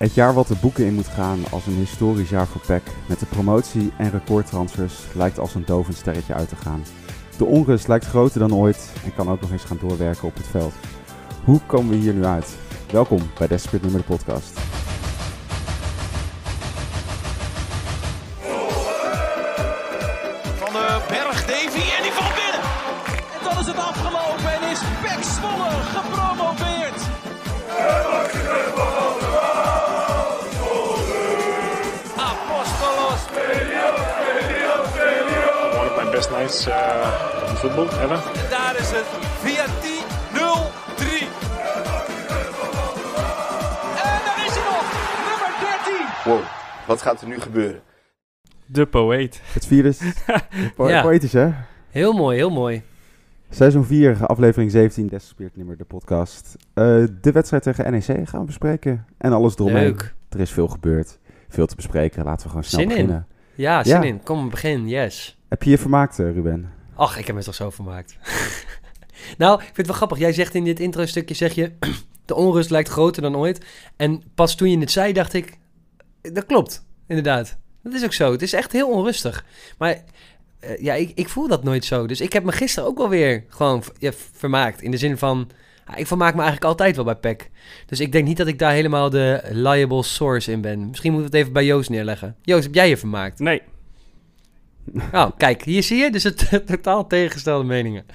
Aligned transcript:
Het 0.00 0.14
jaar 0.14 0.34
wat 0.34 0.46
de 0.46 0.56
boeken 0.60 0.84
in 0.84 0.94
moet 0.94 1.08
gaan 1.08 1.38
als 1.50 1.66
een 1.66 1.74
historisch 1.74 2.28
jaar 2.28 2.46
voor 2.46 2.60
PEC. 2.66 2.82
Met 3.08 3.20
de 3.20 3.26
promotie 3.26 3.92
en 3.96 4.10
recordtransfers 4.10 4.94
lijkt 5.14 5.38
als 5.38 5.54
een 5.54 5.64
dovend 5.64 5.96
sterretje 5.96 6.34
uit 6.34 6.48
te 6.48 6.56
gaan. 6.56 6.82
De 7.38 7.44
onrust 7.44 7.88
lijkt 7.88 8.04
groter 8.04 8.40
dan 8.40 8.54
ooit 8.54 8.92
en 9.04 9.14
kan 9.14 9.30
ook 9.30 9.40
nog 9.40 9.50
eens 9.50 9.64
gaan 9.64 9.78
doorwerken 9.80 10.28
op 10.28 10.34
het 10.34 10.46
veld. 10.46 10.72
Hoe 11.44 11.60
komen 11.66 11.90
we 11.90 11.96
hier 11.96 12.14
nu 12.14 12.24
uit? 12.24 12.56
Welkom 12.92 13.20
bij 13.38 13.46
Desperate 13.46 13.84
Nummer 13.84 14.02
de 14.06 14.14
podcast. 14.14 14.69
Wat 47.02 47.08
gaat 47.12 47.20
er 47.22 47.28
nu 47.28 47.40
gebeuren? 47.40 47.80
De 48.66 48.86
poëet. 48.86 49.40
Het 49.52 49.68
po- 50.76 50.88
Ja. 50.88 51.02
poëtisch 51.02 51.32
hè? 51.32 51.50
Heel 51.90 52.12
mooi, 52.12 52.36
heel 52.36 52.50
mooi. 52.50 52.82
Seizoen 53.50 53.84
4, 53.84 54.26
aflevering 54.26 54.70
17, 54.70 55.06
Desperate 55.06 55.56
Nummer 55.58 55.76
de 55.76 55.84
podcast. 55.84 56.56
Eh, 56.74 56.84
de 57.20 57.32
wedstrijd 57.32 57.62
tegen 57.62 57.92
NEC 57.92 58.28
gaan 58.28 58.40
we 58.40 58.46
bespreken. 58.46 59.06
En 59.18 59.32
alles 59.32 59.54
eromheen. 59.58 59.82
Leuk. 59.82 60.14
Er 60.28 60.40
is 60.40 60.50
veel 60.50 60.68
gebeurd. 60.68 61.18
Veel 61.48 61.66
te 61.66 61.76
bespreken. 61.76 62.24
Laten 62.24 62.42
we 62.42 62.48
gewoon 62.48 62.64
snel 62.64 62.80
Zin 62.80 62.90
in. 62.90 62.96
beginnen. 62.96 63.26
Ja, 63.54 63.84
zin 63.84 63.94
Ja. 63.94 64.02
in. 64.08 64.22
Kom, 64.22 64.50
begin. 64.50 64.88
Yes. 64.88 65.38
Heb 65.48 65.62
je 65.62 65.70
je 65.70 65.78
vermaakt, 65.78 66.18
eh, 66.18 66.32
Ruben? 66.32 66.72
Ach, 66.94 67.18
ik 67.18 67.26
heb 67.26 67.36
me 67.36 67.42
toch 67.42 67.54
zo 67.54 67.70
vermaakt. 67.70 68.16
nou, 69.38 69.54
ik 69.54 69.64
vind 69.64 69.76
het 69.76 69.86
wel 69.86 69.96
grappig. 69.96 70.18
Jij 70.18 70.32
zegt 70.32 70.54
in 70.54 70.64
dit 70.64 70.80
intro-stukje, 70.80 71.34
zeg 71.34 71.52
je... 71.52 71.72
de 72.24 72.34
onrust 72.34 72.70
lijkt 72.70 72.88
groter 72.88 73.22
dan 73.22 73.36
ooit. 73.36 73.64
En 73.96 74.22
pas 74.34 74.54
toen 74.54 74.70
je 74.70 74.78
het 74.78 74.90
zei, 74.90 75.12
dacht 75.12 75.32
ik... 75.32 75.58
Dat 76.22 76.46
klopt, 76.46 76.84
inderdaad. 77.10 77.58
Dat 77.82 77.92
is 77.92 78.04
ook 78.04 78.12
zo. 78.12 78.32
Het 78.32 78.42
is 78.42 78.52
echt 78.52 78.72
heel 78.72 78.90
onrustig. 78.90 79.44
Maar 79.78 80.02
eh, 80.60 80.78
ja, 80.78 80.94
ik, 80.94 81.12
ik 81.14 81.28
voel 81.28 81.48
dat 81.48 81.64
nooit 81.64 81.84
zo. 81.84 82.06
Dus 82.06 82.20
ik 82.20 82.32
heb 82.32 82.44
me 82.44 82.52
gisteren 82.52 82.88
ook 82.88 82.98
wel 82.98 83.08
weer 83.08 83.44
gewoon 83.48 83.82
ja, 83.98 84.10
vermaakt. 84.32 84.82
In 84.82 84.90
de 84.90 84.96
zin 84.96 85.18
van... 85.18 85.50
ja, 85.86 85.96
ik 85.96 86.06
vermaak 86.06 86.34
me 86.34 86.40
eigenlijk 86.40 86.70
altijd 86.70 86.96
wel 86.96 87.04
bij 87.04 87.14
PEC. 87.14 87.50
Dus 87.86 88.00
ik 88.00 88.12
denk 88.12 88.26
niet 88.26 88.36
dat 88.36 88.46
ik 88.46 88.58
daar 88.58 88.72
helemaal 88.72 89.10
de 89.10 89.42
liable 89.50 90.02
source 90.02 90.52
in 90.52 90.60
ben. 90.60 90.88
Misschien 90.88 91.12
moeten 91.12 91.30
we 91.30 91.36
het 91.36 91.46
even 91.46 91.54
bij 91.54 91.64
Joost 91.64 91.90
neerleggen. 91.90 92.36
Joost, 92.42 92.64
heb 92.64 92.74
jij 92.74 92.88
je 92.88 92.96
vermaakt? 92.96 93.38
Nee, 93.38 93.62
Oh, 95.12 95.30
kijk, 95.36 95.62
hier 95.62 95.82
zie 95.82 95.98
je 95.98 96.10
dus 96.10 96.22
het 96.22 96.48
totaal 96.66 97.06
tegengestelde 97.06 97.64
meningen. 97.64 98.06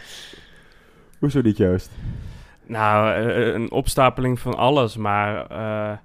Hoezo 1.19 1.41
niet, 1.41 1.57
Joost? 1.57 1.89
nou, 2.67 3.29
eh, 3.29 3.53
een 3.53 3.71
opstapeling 3.71 4.39
van 4.39 4.55
alles, 4.57 4.97
maar 4.97 5.47
eh, 5.47 5.97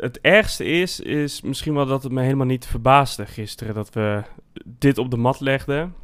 het, 0.00 0.20
ergste 0.20 0.64
is, 0.64 1.00
is 1.00 1.40
misschien 1.40 1.74
wel 1.74 1.86
dat 1.86 2.02
het 2.02 2.12
me 2.12 2.22
helemaal 2.22 2.46
niet 2.46 2.66
verbaasde 2.66 3.26
gisteren 3.26 3.74
dat 3.74 3.94
we 3.94 4.22
dit 4.64 4.98
op 4.98 5.10
de 5.10 5.16
mat 5.16 5.40
legden, 5.40 5.94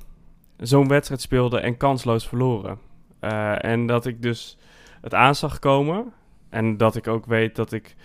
zo'n 0.56 0.89
wedstrijd 0.89 1.20
speelden 1.20 1.62
en 1.62 1.77
kansloos 1.77 2.28
verloren. 2.28 2.78
Eh, 3.20 3.64
en 3.64 3.86
dat 3.86 4.06
ik 4.06 4.22
dus 4.22 4.59
het 5.00 5.14
aan 5.14 5.34
zag 5.34 5.59
komen 5.59 6.12
en 6.50 6.77
dat 6.77 6.97
ik 6.97 7.06
ook 7.06 7.27
weet 7.27 7.56
dat 7.56 7.72
ik 7.72 7.97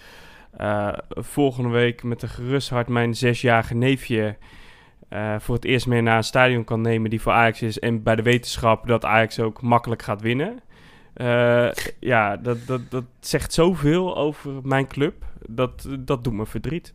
eh, 0.58 0.94
volgende 1.10 1.70
week 1.70 2.04
met 2.04 2.22
een 2.22 2.30
gerust 2.30 2.70
hart 2.70 2.88
mijn 2.88 3.16
zesjarige 3.16 3.76
neefje 3.76 4.38
eh, 5.10 5.36
voor 5.40 5.56
het 5.56 5.66
eerst 5.66 5.88
mee 5.88 6.02
naar 6.02 6.18
een 6.18 6.24
stadion 6.24 6.64
kan 6.64 6.82
nemen 6.82 7.10
die 7.10 7.22
voor 7.22 7.32
Ajax 7.32 7.62
is. 7.62 7.80
En 7.80 8.04
bij 8.04 8.16
de 8.16 8.22
wetenschap 8.22 8.88
dat 8.88 9.06
Ajax 9.06 9.40
ook 9.40 9.62
makkelijk 9.62 10.02
gaat 10.02 10.22
winnen. 10.22 10.60
Eh, 11.14 11.72
ja, 12.00 12.38
dat, 12.38 12.58
dat, 12.66 12.82
dat 12.90 13.04
zegt 13.20 13.54
zoveel 13.54 14.18
over 14.18 14.52
mijn 14.64 14.88
club. 14.88 15.26
Dat, 15.48 15.88
dat 16.00 16.24
doet 16.24 16.34
me 16.34 16.46
verdriet. 16.46 16.94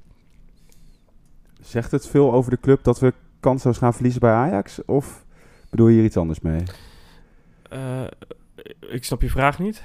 Zegt 1.60 1.90
het 1.90 2.08
veel 2.08 2.32
over 2.32 2.50
de 2.50 2.60
club 2.60 2.84
dat 2.84 3.00
we 3.00 3.14
kansloos 3.40 3.78
gaan 3.78 3.94
verliezen 3.94 4.20
bij 4.20 4.32
Ajax? 4.32 4.84
Of 4.84 5.24
bedoel 5.70 5.88
je 5.88 5.94
hier 5.94 6.04
iets 6.04 6.16
anders 6.16 6.40
mee? 6.40 6.62
Eh, 7.70 8.04
ik 8.80 9.04
snap 9.04 9.22
je 9.22 9.30
vraag 9.30 9.58
niet. 9.58 9.82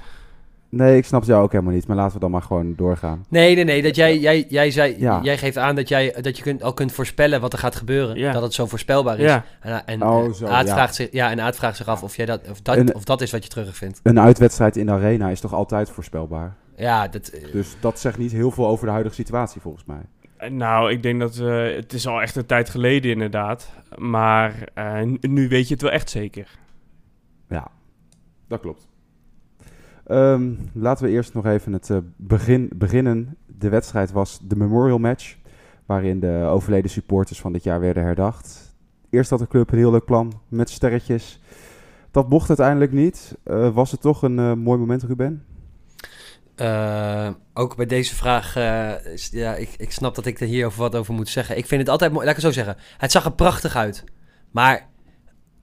Nee, 0.76 0.98
ik 0.98 1.06
snap 1.06 1.24
jou 1.24 1.44
ook 1.44 1.52
helemaal 1.52 1.74
niet. 1.74 1.88
Maar 1.88 1.96
laten 1.96 2.14
we 2.14 2.20
dan 2.20 2.32
maar 2.32 2.42
gewoon 2.42 2.76
doorgaan. 2.76 3.26
Nee, 3.30 3.56
nee, 3.56 3.64
nee. 3.64 3.82
Dat 3.82 3.96
jij, 3.96 4.18
jij, 4.20 4.46
jij, 4.50 4.72
zei, 4.72 4.96
Ja. 5.00 5.20
jij 5.22 5.38
geeft 5.38 5.58
aan 5.58 5.76
dat, 5.76 5.88
jij, 5.88 6.16
dat 6.22 6.38
je 6.38 6.44
kunt, 6.44 6.64
al 6.64 6.74
kunt 6.74 6.92
voorspellen 6.92 7.42
wat 7.42 7.54
er 7.54 7.60
gaat 7.60 7.76
gebeuren. 7.76 8.16
Ja. 8.18 8.32
Dat 8.32 8.42
het 8.42 8.54
zo 8.54 8.66
voorspelbaar 8.66 9.20
is. 9.20 9.30
Ja, 9.30 9.46
En, 9.60 9.86
en, 9.86 10.04
Oh, 10.04 10.34
zo, 10.34 10.46
Aad 10.46 10.68
ja. 10.68 10.74
vraagt 10.74 10.96
zich, 10.96 11.08
ja, 11.12 11.32
en 11.32 11.40
Aad 11.42 11.56
vraagt 11.56 11.78
zich 11.78 11.88
af 11.88 12.04
of, 12.04 12.16
jij 12.16 12.26
dat, 12.26 12.50
of, 12.50 12.62
dat, 12.62 12.94
of 12.94 13.04
dat 13.04 13.22
is 13.22 13.32
wat 13.32 13.44
je 13.44 13.50
terug 13.50 13.76
vindt. 13.76 14.00
Een 14.04 14.20
uitwedstrijd 14.20 14.78
in 14.78 14.86
de 14.86 14.92
arena 14.92 15.30
is 15.30 15.40
toch 15.40 15.54
altijd 15.54 15.90
voorspelbaar? 15.90 16.56
Ja, 16.76 17.08
dat, 17.08 17.28
eh, 17.28 17.52
Dus 17.52 17.76
dat 17.80 18.00
zegt 18.00 18.18
niet 18.18 18.32
heel 18.32 18.52
veel 18.52 18.68
over 18.68 18.86
de 18.86 18.92
huidige 18.92 19.16
situatie 19.16 19.62
volgens 19.62 19.86
mij. 19.86 20.02
Eh, 20.38 20.50
nou, 20.50 20.92
ik 20.92 21.04
denk 21.04 21.20
dat 21.20 21.38
eh, 21.38 21.76
het 21.76 21.94
is 21.94 22.08
al 22.08 22.22
echt 22.22 22.36
een 22.36 22.46
tijd 22.46 22.70
geleden 22.70 23.12
inderdaad. 23.12 23.70
Maar 23.98 24.70
eh, 24.74 25.02
nu 25.22 25.48
weet 25.48 25.68
je 25.68 25.74
het 25.74 25.84
wel 25.84 25.92
echt 25.92 26.10
zeker. 26.10 26.48
Ja, 27.50 27.68
dat 28.48 28.60
klopt. 28.60 28.88
Ehm, 30.08 30.52
laten 30.74 31.06
we 31.06 31.12
eerst 31.12 31.34
nog 31.34 31.46
even 31.46 31.74
het 31.74 31.90
eh, 31.90 31.98
begin 32.16 32.70
beginnen. 32.76 33.38
De 33.46 33.70
wedstrijd 33.70 34.12
was 34.12 34.40
de 34.44 34.56
Memorial 34.56 34.98
Match, 34.98 35.36
waarin 35.86 36.20
de 36.20 36.46
overleden 36.50 36.90
supporters 36.90 37.42
van 37.42 37.54
dit 37.54 37.64
jaar 37.64 37.80
werden 37.80 38.04
herdacht. 38.04 38.76
Eerst 39.10 39.30
had 39.30 39.40
de 39.40 39.48
club 39.48 39.72
een 39.72 39.78
heel 39.78 39.92
leuk 39.92 40.06
plan 40.06 40.42
met 40.48 40.70
sterretjes. 40.70 41.42
Dat 42.12 42.30
mocht 42.30 42.48
uiteindelijk 42.48 42.92
niet. 42.92 43.38
Eh, 43.44 43.74
was 43.74 43.92
het 43.92 44.02
toch 44.02 44.22
een 44.22 44.40
eh, 44.40 44.54
mooi 44.54 44.80
moment, 44.80 45.04
Ruben? 45.04 45.46
Ook 47.54 47.76
bij 47.76 47.86
deze 47.86 48.16
vraag, 48.16 48.54
ja, 49.32 49.56
ik, 49.56 49.70
ik 49.78 49.92
snap 49.92 50.16
dat 50.16 50.26
ik 50.26 50.40
er 50.40 50.48
hier 50.48 50.72
wat 50.76 50.96
over 50.96 51.14
moet 51.14 51.30
zeggen. 51.30 51.58
Ik 51.58 51.66
vind 51.66 51.82
het 51.82 51.90
altijd 51.90 52.12
mooi, 52.12 52.26
laat 52.26 52.36
ik 52.36 52.42
zo 52.42 52.52
zeggen. 52.52 52.78
Het 52.98 53.12
zag 53.12 53.26
er 53.26 53.34
prachtig 53.34 53.76
uit. 53.76 54.04
Maar 54.52 54.90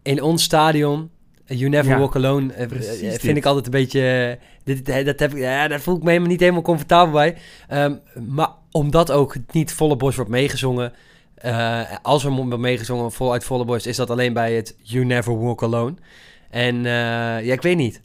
in 0.02 0.22
ons 0.22 0.42
stadion, 0.42 1.10
You 1.56 1.68
Never 1.70 1.90
Ja, 1.92 1.98
Walk 1.98 2.16
Alone, 2.16 2.52
eh, 2.52 2.66
precies 2.68 3.00
eh, 3.00 3.10
dit. 3.10 3.20
vind 3.20 3.36
ik 3.36 3.44
altijd 3.44 3.64
een 3.64 3.70
beetje... 3.70 4.38
eh, 4.40 4.74
dit, 4.74 5.06
dat 5.06 5.18
heb 5.18 5.32
ik, 5.34 5.38
ja, 5.38 5.68
daar 5.68 5.80
voel 5.80 5.96
ik 5.96 6.02
me 6.02 6.08
helemaal 6.08 6.30
niet 6.30 6.40
helemaal 6.40 6.62
comfortabel 6.62 7.12
bij. 7.12 7.36
Ehm, 7.68 7.94
maar 8.28 8.48
omdat 8.70 9.10
ook 9.10 9.34
niet 9.50 9.72
volle 9.72 9.96
borst 9.96 10.16
wordt 10.16 10.30
meegezongen... 10.30 10.92
eh, 11.34 11.80
als 12.02 12.24
er 12.24 12.30
wordt 12.30 12.56
meegezongen 12.56 13.12
voluit 13.12 13.44
volle 13.44 13.64
borst, 13.64 13.86
is 13.86 13.96
dat 13.96 14.10
alleen 14.10 14.32
bij 14.32 14.52
het 14.54 14.76
You 14.82 15.04
Never 15.04 15.40
Walk 15.40 15.62
Alone. 15.62 15.94
En 16.50 16.76
eh, 16.76 16.92
ja, 17.44 17.52
ik 17.52 17.62
weet 17.62 17.76
niet. 17.76 18.00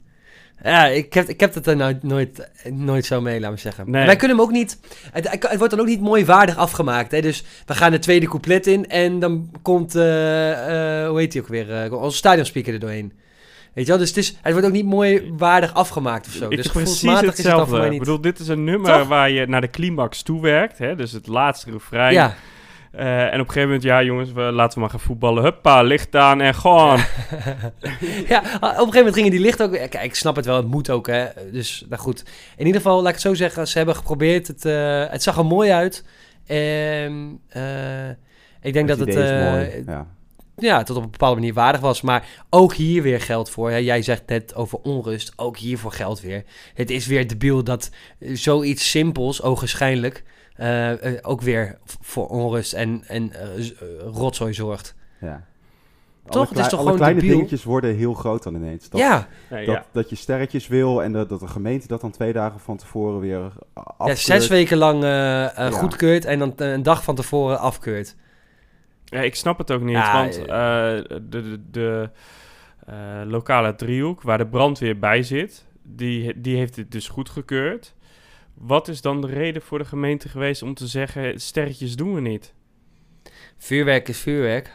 Ja, 0.62 0.86
ik 0.86 1.12
heb, 1.14 1.28
ik 1.28 1.40
heb 1.40 1.54
het 1.54 1.66
er 1.66 1.96
nooit, 2.02 2.48
nooit 2.70 3.04
zo 3.04 3.20
mee, 3.20 3.40
laat 3.40 3.50
me 3.50 3.56
zeggen. 3.56 3.90
Nee. 3.90 4.06
Wij 4.06 4.16
kunnen 4.16 4.36
hem 4.36 4.46
ook 4.46 4.52
niet... 4.52 4.78
Het, 5.12 5.30
het 5.30 5.56
wordt 5.56 5.70
dan 5.70 5.80
ook 5.80 5.86
niet 5.86 6.00
mooi 6.00 6.24
waardig 6.24 6.56
afgemaakt. 6.56 7.10
Hè? 7.10 7.20
Dus 7.20 7.44
we 7.66 7.74
gaan 7.74 7.90
de 7.90 7.98
tweede 7.98 8.26
couplet 8.26 8.66
in 8.66 8.88
en 8.88 9.18
dan 9.18 9.50
komt... 9.62 9.94
eh, 9.94 11.02
eh, 11.02 11.08
hoe 11.08 11.18
heet 11.18 11.32
hij 11.32 11.42
ook 11.42 11.48
weer? 11.48 11.82
eh, 11.84 11.92
onze 12.02 12.16
stadionspeaker 12.16 12.72
er 12.72 12.80
doorheen. 12.80 13.12
Weet 13.76 13.84
je 13.84 13.90
wel? 13.90 14.00
Dus 14.00 14.08
het, 14.08 14.18
is, 14.18 14.36
het 14.42 14.52
wordt 14.52 14.66
ook 14.66 14.72
niet 14.72 14.84
mooi 14.86 15.32
waardig 15.36 15.74
afgemaakt 15.74 16.26
of 16.26 16.32
zo. 16.32 16.48
Ik 16.48 16.56
dus 16.56 16.66
precies 16.66 16.70
gevoelsmatig 17.00 17.20
is 17.22 17.26
het 17.28 17.36
hetzelfde. 17.36 17.90
Ik 17.90 17.98
bedoel, 17.98 18.20
dit 18.20 18.38
is 18.38 18.48
een 18.48 18.64
nummer 18.64 18.98
Toch? 18.98 19.08
waar 19.08 19.30
je 19.30 19.46
naar 19.46 19.60
de 19.60 19.70
climax 19.70 20.22
toe 20.22 20.40
werkt. 20.42 20.78
Hè? 20.78 20.94
Dus 20.94 21.12
het 21.12 21.26
laatste 21.26 21.70
refrein. 21.70 22.12
Ja, 22.12 22.34
Eh, 22.92 23.22
en 23.22 23.26
op 23.26 23.32
een 23.32 23.38
gegeven 23.38 23.62
moment, 23.62 23.82
ja 23.82 24.02
jongens, 24.02 24.32
we, 24.32 24.40
laten 24.40 24.74
we 24.74 24.80
maar 24.80 24.90
gaan 24.90 25.00
voetballen. 25.00 25.42
Huppa, 25.42 25.82
licht 25.82 26.16
aan 26.16 26.40
en 26.40 26.54
gewoon. 26.54 26.96
ja, 28.28 28.38
op 28.38 28.62
een 28.62 28.68
gegeven 28.68 28.94
moment 28.94 29.14
gingen 29.14 29.30
die 29.30 29.40
licht 29.40 29.62
ook... 29.62 29.72
Kijk, 29.72 30.02
ik 30.02 30.14
snap 30.14 30.36
het 30.36 30.44
wel, 30.46 30.56
het 30.56 30.66
moet 30.66 30.90
ook, 30.90 31.06
hè. 31.06 31.26
Dus, 31.52 31.84
nou 31.88 32.02
goed. 32.02 32.24
In 32.56 32.66
ieder 32.66 32.80
geval, 32.80 32.96
laat 32.96 33.06
ik 33.06 33.12
het 33.12 33.22
zo 33.22 33.34
zeggen, 33.34 33.68
ze 33.68 33.76
hebben 33.76 33.96
geprobeerd. 33.96 34.46
Het, 34.46 34.64
eh, 34.64 35.04
het 35.08 35.22
zag 35.22 35.36
er 35.38 35.46
mooi 35.46 35.70
uit. 35.70 36.04
En 36.46 37.40
eh, 37.48 38.08
ik 38.62 38.72
denk 38.72 38.88
dat 38.88 38.98
het... 38.98 39.14
eh, 39.14 39.50
mooi. 39.52 39.82
Ja. 39.86 40.06
Ja, 40.56 40.82
tot 40.82 40.96
op 40.96 41.02
een 41.04 41.10
bepaalde 41.10 41.34
manier 41.40 41.54
waardig 41.54 41.80
was. 41.80 42.00
Maar 42.00 42.28
ook 42.50 42.74
hier 42.74 43.02
weer 43.02 43.20
geldt 43.20 43.50
voor. 43.50 43.70
Hè. 43.70 43.76
Jij 43.76 44.02
zegt 44.02 44.22
net 44.26 44.54
over 44.54 44.78
onrust. 44.82 45.32
Ook 45.36 45.56
hiervoor 45.56 45.92
geldt 45.92 46.20
weer. 46.20 46.44
Het 46.74 46.90
is 46.90 47.06
weer 47.06 47.26
debiel 47.28 47.64
dat 47.64 47.90
eh, 48.18 48.34
zoiets 48.36 48.90
simpels, 48.90 49.42
ogenschijnlijk, 49.42 50.24
eh, 50.56 50.92
eh, 51.14 51.18
ook 51.22 51.40
weer 51.40 51.78
voor 52.00 52.26
onrust 52.28 52.72
en, 52.72 53.02
en 53.06 53.32
rotzooi 54.14 54.54
zorgt. 54.54 54.94
ja. 55.20 55.44
Toch? 56.28 56.34
Alle, 56.36 56.44
Het 56.48 56.50
is 56.50 56.56
klei- 56.56 56.68
toch 56.70 56.78
alle 56.78 56.88
gewoon 56.88 56.96
kleine 57.04 57.20
debiel? 57.20 57.36
dingetjes 57.36 57.64
worden 57.64 57.96
heel 57.96 58.14
groot 58.14 58.42
dan 58.42 58.54
ineens. 58.54 58.88
Dat, 58.88 59.00
ja, 59.00 59.28
dat, 59.50 59.64
ja. 59.64 59.84
dat 59.92 60.10
je 60.10 60.16
sterretjes 60.16 60.66
wil 60.66 61.02
en 61.02 61.12
dat, 61.12 61.28
dat 61.28 61.40
de 61.40 61.46
gemeente 61.48 61.86
dat 61.86 62.00
dan 62.00 62.10
twee 62.10 62.32
dagen 62.32 62.60
van 62.60 62.76
tevoren 62.76 63.20
weer 63.20 63.40
afkeurt. 63.74 64.08
ja, 64.08 64.14
zes 64.14 64.48
weken 64.48 64.76
lang 64.76 65.02
Ja. 65.02 65.70
goedkeurt 65.70 66.24
en 66.24 66.38
dan 66.38 66.52
een 66.56 66.82
dag 66.82 67.02
van 67.04 67.14
tevoren 67.14 67.58
afkeurt. 67.58 68.14
Ja, 69.08 69.20
ik 69.20 69.34
snap 69.34 69.58
het 69.58 69.70
ook 69.70 69.82
niet, 69.82 69.96
Ja, 69.96 70.12
want 70.20 70.38
eh, 70.38 70.46
de, 70.46 71.28
de, 71.28 71.60
de 71.70 72.10
eh, 72.86 72.94
lokale 73.24 73.74
driehoek 73.74 74.22
waar 74.22 74.38
de 74.38 74.46
brandweer 74.46 74.98
bij 74.98 75.22
zit, 75.22 75.66
die, 75.82 76.40
die 76.40 76.56
heeft 76.56 76.76
het 76.76 76.90
dus 76.92 77.08
goedgekeurd. 77.08 77.94
Wat 78.54 78.88
is 78.88 79.00
dan 79.00 79.20
de 79.20 79.26
reden 79.26 79.62
voor 79.62 79.78
de 79.78 79.84
gemeente 79.84 80.28
geweest 80.28 80.62
om 80.62 80.74
te 80.74 80.86
zeggen, 80.86 81.40
sterretjes 81.40 81.96
doen 81.96 82.14
we 82.14 82.20
niet? 82.20 82.54
Vuurwerk 83.58 84.08
is 84.08 84.18
vuurwerk. 84.18 84.70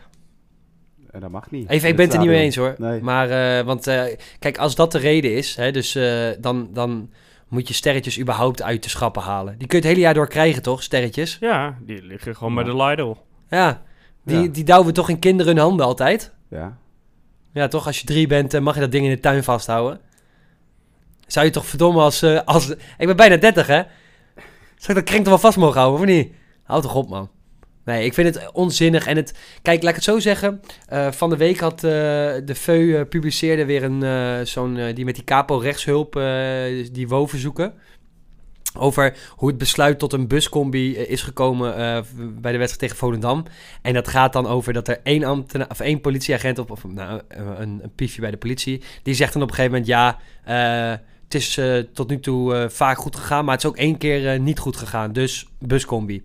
En 1.12 1.20
dat 1.20 1.30
mag 1.30 1.52
niet. 1.52 1.70
Even, 1.70 1.90
ik 1.90 1.96
ben 1.96 2.06
het 2.06 2.14
er 2.14 2.20
niet 2.20 2.30
mee 2.30 2.42
eens 2.42 2.56
hoor. 2.56 2.76
Nee. 2.78 3.02
Maar, 3.02 3.30
eh, 3.30 3.66
want 3.66 3.88
eh, 3.88 4.04
kijk, 4.40 4.58
als 4.58 4.76
dat 4.76 4.92
de 4.92 4.98
reden 4.98 5.36
is, 5.36 5.56
hè, 5.56 5.72
dus 5.72 5.96
eh, 5.96 6.30
dan, 6.40 6.70
dan 6.74 7.10
moet 7.48 7.68
je 7.68 7.74
sterretjes 7.74 8.20
überhaupt 8.20 8.62
uit 8.62 8.84
de 8.84 8.90
schappen 8.90 9.22
halen. 9.22 9.58
Die 9.58 9.68
kun 9.68 9.78
je 9.78 9.84
het 9.84 9.94
hele 9.94 10.06
jaar 10.06 10.14
door 10.14 10.28
krijgen, 10.28 10.62
toch, 10.62 10.84
sterretjes? 10.84 11.38
Ja, 11.40 11.78
die 11.82 12.04
liggen 12.04 12.36
gewoon 12.36 12.54
Ja. 12.54 12.64
bij 12.64 12.72
de 12.74 12.84
Lidl. 12.84 13.14
Ja, 13.50 13.82
die, 14.24 14.42
Ja. 14.42 14.48
die 14.48 14.64
douwen 14.64 14.88
we 14.88 14.94
toch 14.94 15.10
in 15.10 15.20
kinderen 15.20 15.54
hun 15.56 15.64
handen 15.64 15.86
altijd? 15.86 16.32
Ja. 16.50 16.78
Ja, 17.54 17.68
toch? 17.68 17.86
Als 17.86 18.00
je 18.00 18.06
drie 18.06 18.28
bent, 18.28 18.54
eh, 18.54 18.62
mag 18.62 18.74
je 18.74 18.80
dat 18.80 18.92
ding 18.92 19.06
in 19.06 19.12
de 19.12 19.20
tuin 19.20 19.44
vasthouden. 19.44 20.00
Zou 21.28 21.46
je 21.46 21.52
toch 21.52 21.66
verdomme 21.66 22.02
als... 22.02 22.22
eh, 22.22 22.40
als 22.46 22.70
ik 22.70 23.06
ben 23.06 23.16
bijna 23.16 23.38
30, 23.38 23.68
hè? 23.68 23.82
Zou 24.76 24.88
ik 24.88 24.96
dat 24.96 25.04
kring 25.04 25.20
toch 25.20 25.34
wel 25.34 25.38
vast 25.42 25.58
mogen 25.58 25.80
houden, 25.80 26.00
of 26.02 26.06
niet? 26.06 26.34
Houd 26.64 26.82
toch 26.82 26.96
op, 26.96 27.10
man. 27.10 27.30
Nee, 27.86 28.06
ik 28.06 28.14
vind 28.14 28.36
het 28.36 28.52
onzinnig. 28.52 29.08
En 29.08 29.16
het... 29.16 29.34
Kijk, 29.62 29.82
laat 29.82 29.90
ik 29.90 29.96
het 29.96 30.04
zo 30.06 30.20
zeggen. 30.20 30.62
Eh, 30.88 31.12
van 31.12 31.30
de 31.30 31.38
week 31.38 31.60
had 31.60 31.80
de 31.80 32.44
VEU 32.54 32.96
eh, 33.00 33.08
publiceerde 33.08 33.66
weer 33.66 33.84
een... 33.84 34.48
zo'n... 34.48 34.92
die 34.94 35.06
met 35.06 35.16
die 35.16 35.24
capo 35.24 35.58
rechtshulp 35.58 36.14
die 36.92 37.08
woven 37.08 37.40
zoeken. 37.40 37.74
Over 38.78 39.18
hoe 39.36 39.50
het 39.50 39.58
besluit 39.58 40.00
tot 40.00 40.14
een 40.14 40.28
buscombi 40.28 40.96
eh, 40.96 41.10
is 41.10 41.22
gekomen 41.22 41.76
eh, 41.76 42.02
bij 42.18 42.52
de 42.52 42.58
wedstrijd 42.58 42.80
tegen 42.80 42.98
Volendam. 42.98 43.46
En 43.82 43.94
dat 43.94 44.08
gaat 44.08 44.34
dan 44.34 44.48
over 44.48 44.74
dat 44.74 44.88
er 44.88 45.00
één, 45.04 45.24
ambtenaar, 45.24 45.70
of 45.70 45.80
één 45.80 46.02
politieagent 46.02 46.60
op, 46.60 46.72
of 46.72 46.84
nou, 46.84 47.22
een, 47.28 47.80
een 47.84 47.92
piefje 47.96 48.22
bij 48.22 48.32
de 48.32 48.38
politie, 48.38 48.82
die 49.04 49.14
zegt 49.14 49.34
dan 49.34 49.42
op 49.42 49.50
een 49.50 49.56
gegeven 49.56 49.78
moment: 49.78 49.90
ja, 49.90 50.20
eh, 50.44 51.00
het 51.32 51.42
is 51.42 51.58
eh, 51.58 51.78
tot 51.94 52.10
nu 52.10 52.20
toe 52.20 52.56
eh, 52.56 52.70
vaak 52.70 52.98
goed 52.98 53.16
gegaan, 53.16 53.46
maar 53.46 53.54
het 53.54 53.64
is 53.64 53.70
ook 53.70 53.78
één 53.78 53.98
keer 53.98 54.34
eh, 54.34 54.40
niet 54.40 54.60
goed 54.60 54.78
gegaan. 54.78 55.14
Dus 55.14 55.48
buscombi. 55.60 56.24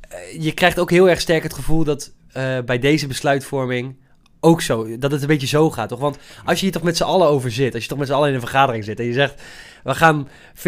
Eh, 0.00 0.42
je 0.42 0.52
krijgt 0.52 0.78
ook 0.78 0.90
heel 0.90 1.08
erg 1.08 1.20
sterk 1.20 1.42
het 1.42 1.54
gevoel 1.54 1.84
dat 1.84 2.12
eh, 2.32 2.58
bij 2.64 2.78
deze 2.78 3.06
besluitvorming 3.06 3.96
ook 4.44 4.60
zo, 4.60 4.98
dat 4.98 5.10
het 5.10 5.20
een 5.20 5.26
beetje 5.26 5.46
zo 5.46 5.70
gaat, 5.70 5.88
toch? 5.88 5.98
Want 5.98 6.18
als 6.44 6.58
je 6.58 6.64
hier 6.64 6.72
toch 6.72 6.82
met 6.82 6.96
z'n 6.96 7.02
allen 7.02 7.28
over 7.28 7.50
zit, 7.50 7.74
als 7.74 7.82
je 7.82 7.88
toch 7.88 7.98
met 7.98 8.06
z'n 8.06 8.12
allen 8.12 8.28
in 8.28 8.34
een 8.34 8.40
vergadering 8.40 8.84
zit 8.84 8.98
en 8.98 9.04
je 9.04 9.12
zegt, 9.12 9.42
we 9.84 9.94
gaan 9.94 10.28
14.000 10.54 10.62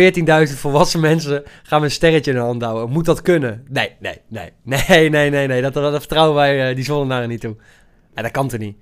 volwassen 0.54 1.00
mensen, 1.00 1.42
gaan 1.62 1.78
we 1.78 1.84
een 1.84 1.90
sterretje 1.90 2.30
in 2.30 2.36
de 2.36 2.42
hand 2.42 2.62
houden. 2.62 2.90
Moet 2.90 3.04
dat 3.04 3.22
kunnen? 3.22 3.64
Nee, 3.70 3.96
nee, 3.98 4.20
nee, 4.28 4.52
nee, 4.88 5.10
nee, 5.10 5.30
nee, 5.30 5.46
nee, 5.46 5.62
dat, 5.62 5.74
dat 5.74 5.98
vertrouwen 5.98 6.34
wij 6.34 6.68
eh, 6.68 6.74
die 6.74 6.84
Zollenaren 6.84 7.28
niet 7.28 7.40
toe. 7.40 7.56
En 8.14 8.22
dat 8.22 8.32
kan 8.32 8.48
toch 8.48 8.60
niet? 8.60 8.76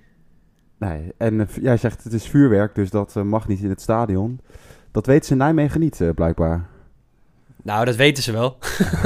Nee, 0.79 1.13
en 1.17 1.41
eh, 1.41 1.47
jij 1.61 1.77
zegt 1.77 2.05
het 2.05 2.13
is 2.13 2.27
vuurwerk, 2.27 2.75
dus 2.75 2.91
dat 2.91 3.17
eh, 3.17 3.23
mag 3.23 3.49
niet 3.49 3.61
in 3.61 3.71
het 3.71 3.81
stadion. 3.81 4.41
Dat 4.91 5.07
weten 5.07 5.27
ze 5.27 5.35
Nijmegen 5.35 5.81
niet, 5.81 6.01
blijkbaar. 6.15 6.69
Nou, 7.63 7.85
dat 7.85 7.97
weten 7.97 8.23
ze 8.23 8.33
wel. 8.33 8.59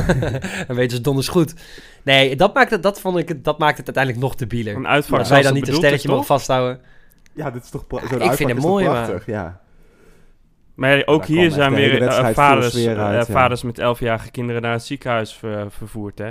dan 0.66 0.76
weten 0.76 0.96
ze 0.96 1.02
donders 1.02 1.28
goed. 1.28 1.54
Nee, 2.02 2.36
dat 2.36 2.54
maakt 2.54 2.70
het, 2.70 2.82
dat 2.82 3.00
vond 3.00 3.16
ik, 3.18 3.44
dat 3.44 3.58
maakt 3.58 3.76
het 3.76 3.86
uiteindelijk 3.86 4.24
nog 4.24 4.34
debieler. 4.34 4.74
Een 4.76 4.86
uitvak 4.88 5.18
Als 5.18 5.28
wij 5.28 5.42
dan 5.42 5.54
niet 5.54 5.68
een 5.68 5.74
sterretje 5.74 6.08
mogen 6.08 6.26
vasthouden. 6.26 6.80
Ja, 7.34 7.50
dit 7.50 7.64
is 7.64 7.70
toch 7.70 7.84
Ja, 7.88 8.08
zo'n 8.08 8.20
ik 8.22 8.32
vind 8.32 8.50
het 8.50 8.60
mooi, 8.60 8.86
maar- 8.86 9.06
prachtig, 9.06 9.26
Ja. 9.26 9.60
Maar 10.74 11.02
ook 11.06 11.24
hier 11.24 11.50
zijn 11.50 11.74
weer 11.74 12.02
eh, 12.02 12.28
vaders, 12.32 12.74
uit, 12.76 12.86
eh, 12.86 12.94
ja. 12.94 13.24
vaders 13.24 13.62
met 13.62 13.78
elfjarige 13.78 14.30
kinderen 14.30 14.62
naar 14.62 14.72
het 14.72 14.84
ziekenhuis 14.84 15.34
ver- 15.34 15.70
vervoerd, 15.70 16.18
hè? 16.18 16.30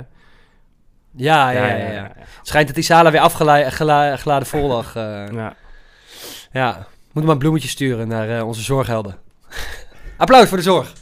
Ja, 1.14 1.50
ja, 1.50 1.66
ja. 1.66 1.90
ja, 1.92 2.12
Schijnt 2.42 2.66
dat 2.66 2.74
die 2.76 2.84
Sala 2.84 3.10
weer 3.10 3.20
afgeladen 3.20 4.46
vol 4.46 4.68
lag. 4.68 4.96
eh. 4.96 5.24
Ja. 5.32 5.54
ja, 6.52 6.86
moet 7.12 7.24
maar 7.24 7.36
bloemetjes 7.36 7.70
sturen 7.70 8.08
naar 8.08 8.38
eh, 8.38 8.46
onze 8.46 8.62
zorghelden. 8.62 9.16
Applaus 10.16 10.48
voor 10.48 10.56
de 10.56 10.62
zorg. 10.62 10.92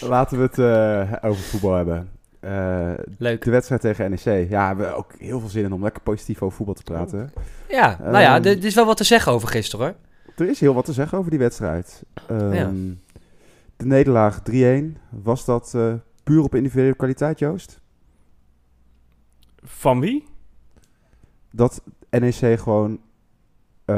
Laten 0.00 0.38
we 0.38 0.42
het 0.42 0.58
eh, 0.58 1.28
over 1.30 1.42
voetbal 1.42 1.74
hebben. 1.74 2.10
Eh, 2.40 2.92
Leuk. 3.18 3.44
de 3.44 3.50
wedstrijd 3.50 3.80
tegen 3.80 4.10
NEC. 4.10 4.48
Ja, 4.50 4.76
we 4.76 4.82
hebben 4.82 4.96
ook 4.96 5.12
heel 5.18 5.40
veel 5.40 5.48
zin 5.48 5.64
in 5.64 5.72
om 5.72 5.82
lekker 5.82 6.02
positief 6.02 6.42
over 6.42 6.56
voetbal 6.56 6.74
te 6.74 6.82
praten. 6.82 7.32
Ja, 7.68 7.98
nou 8.00 8.18
ja, 8.18 8.36
Ehm, 8.36 8.44
er 8.46 8.64
is 8.64 8.74
wel 8.74 8.86
wat 8.86 8.96
te 8.96 9.04
zeggen 9.04 9.32
over 9.32 9.48
gisteren 9.48 9.86
hoor. 9.86 9.94
Er 10.36 10.48
is 10.50 10.60
heel 10.60 10.74
wat 10.74 10.84
te 10.84 10.92
zeggen 10.92 11.18
over 11.18 11.30
die 11.30 11.38
wedstrijd. 11.40 12.02
Ehm, 12.28 12.52
Ja. 12.52 12.70
De 13.76 13.86
nederlaag 13.86 14.40
3-1, 14.42 14.96
was 15.10 15.44
dat 15.44 15.72
eh, 15.74 15.94
puur 16.24 16.42
op 16.42 16.54
individuele 16.54 16.94
kwaliteit, 16.94 17.38
Joost? 17.38 17.80
Van 19.62 20.00
wie? 20.00 20.24
Dat 21.50 21.82
NEC 22.10 22.58
gewoon, 22.60 23.00
eh, 23.84 23.96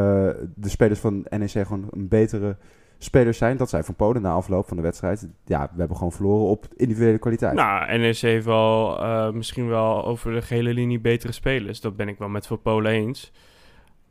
de 0.55 0.69
spelers 0.69 1.01
van 1.01 1.27
NEC 1.31 1.51
gewoon 1.51 1.89
een 1.91 2.09
betere 2.09 2.57
spelers 2.99 3.39
zijn. 3.39 3.57
Dat 3.57 3.69
zij 3.71 3.83
van 3.85 3.95
Polen 3.95 4.23
na 4.23 4.33
afloop 4.33 4.69
van 4.69 4.77
de 4.77 4.83
wedstrijd. 4.83 5.29
Ja, 5.45 5.71
we 5.73 5.79
hebben 5.79 5.97
gewoon 5.97 6.13
verloren 6.13 6.47
op 6.47 6.67
individuele 6.77 7.19
kwaliteit. 7.19 7.55
Nou, 7.55 7.99
NEC 7.99 8.17
heeft 8.17 8.45
wel 8.47 9.03
eh, 9.03 9.31
misschien 9.31 9.69
wel 9.69 10.05
over 10.05 10.33
de 10.33 10.43
gehele 10.43 10.73
linie 10.75 11.01
betere 11.01 11.33
spelers. 11.33 11.81
Dat 11.81 11.97
ben 11.97 12.09
ik 12.09 12.19
wel 12.19 12.29
met 12.29 12.47
Van 12.47 12.63
Polen 12.63 12.93
eens. 12.93 13.33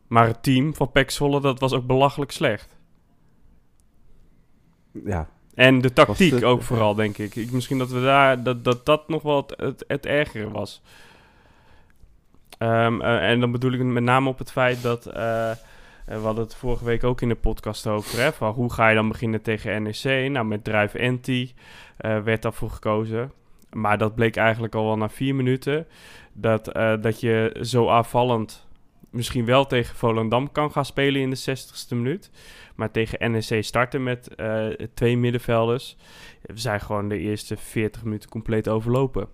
Maar 0.07 0.27
het 0.27 0.43
team 0.43 0.75
van 0.75 0.91
Zwolle, 1.07 1.41
dat 1.41 1.59
was 1.59 1.73
ook 1.73 1.85
belachelijk 1.85 2.31
slecht. 2.31 2.77
Ja, 5.05 5.29
En 5.53 5.81
de 5.81 5.93
tactiek 5.93 6.43
ook 6.43 6.61
vooral, 6.61 6.95
denk 6.95 7.17
ik. 7.17 7.35
ik. 7.35 7.51
Misschien 7.51 7.77
dat 7.77 7.89
we 7.89 8.01
daar 8.01 8.43
dat, 8.43 8.63
dat, 8.63 8.85
dat 8.85 9.07
nog 9.07 9.21
wel 9.21 9.37
het, 9.37 9.53
het, 9.59 9.83
het 9.87 10.05
ergere 10.05 10.49
was. 10.51 10.81
Ehm, 12.57 13.01
eh, 13.01 13.29
en 13.29 13.39
dan 13.39 13.51
bedoel 13.51 13.71
ik 13.71 13.79
het 13.79 13.87
met 13.87 14.03
name 14.03 14.29
op 14.29 14.37
het 14.39 14.51
feit 14.51 14.81
dat. 14.81 15.05
eh, 15.05 15.51
we 16.07 16.13
hadden 16.13 16.43
het 16.43 16.55
vorige 16.55 16.85
week 16.85 17.03
ook 17.03 17.21
in 17.21 17.29
de 17.29 17.35
podcast 17.35 17.87
over. 17.87 18.19
Hè, 18.19 18.47
hoe 18.47 18.73
ga 18.73 18.89
je 18.89 18.95
dan 18.95 19.07
beginnen 19.07 19.41
tegen 19.41 19.83
NEC? 19.83 20.29
Nou, 20.31 20.45
met 20.45 20.63
Drive 20.63 21.07
Anti 21.07 21.53
eh, 21.97 22.23
werd 22.23 22.41
daarvoor 22.41 22.69
gekozen. 22.69 23.31
Maar 23.71 23.97
dat 23.97 24.15
bleek 24.15 24.35
eigenlijk 24.35 24.75
al 24.75 24.85
wel 24.85 24.97
na 24.97 25.09
vier 25.09 25.35
minuten. 25.35 25.87
Dat, 26.33 26.67
eh, 26.67 27.01
dat 27.01 27.19
je 27.19 27.59
zo 27.61 27.89
aanvallend 27.89 28.67
misschien 29.09 29.45
wel 29.45 29.65
tegen 29.65 29.95
Volendam 29.95 30.51
kan 30.51 30.71
gaan 30.71 30.85
spelen 30.85 31.21
in 31.21 31.29
de 31.29 31.35
60ste 31.35 31.95
minuut. 31.95 32.31
Maar 32.75 32.91
tegen 32.91 33.31
NEC 33.31 33.63
starten 33.63 34.03
met 34.03 34.35
eh, 34.35 34.67
twee 34.93 35.17
middenvelders. 35.17 35.97
We 36.41 36.59
zijn 36.59 36.81
gewoon 36.81 37.09
de 37.09 37.17
eerste 37.17 37.57
40 37.57 38.03
minuten 38.03 38.29
compleet 38.29 38.67
overlopen. 38.67 39.27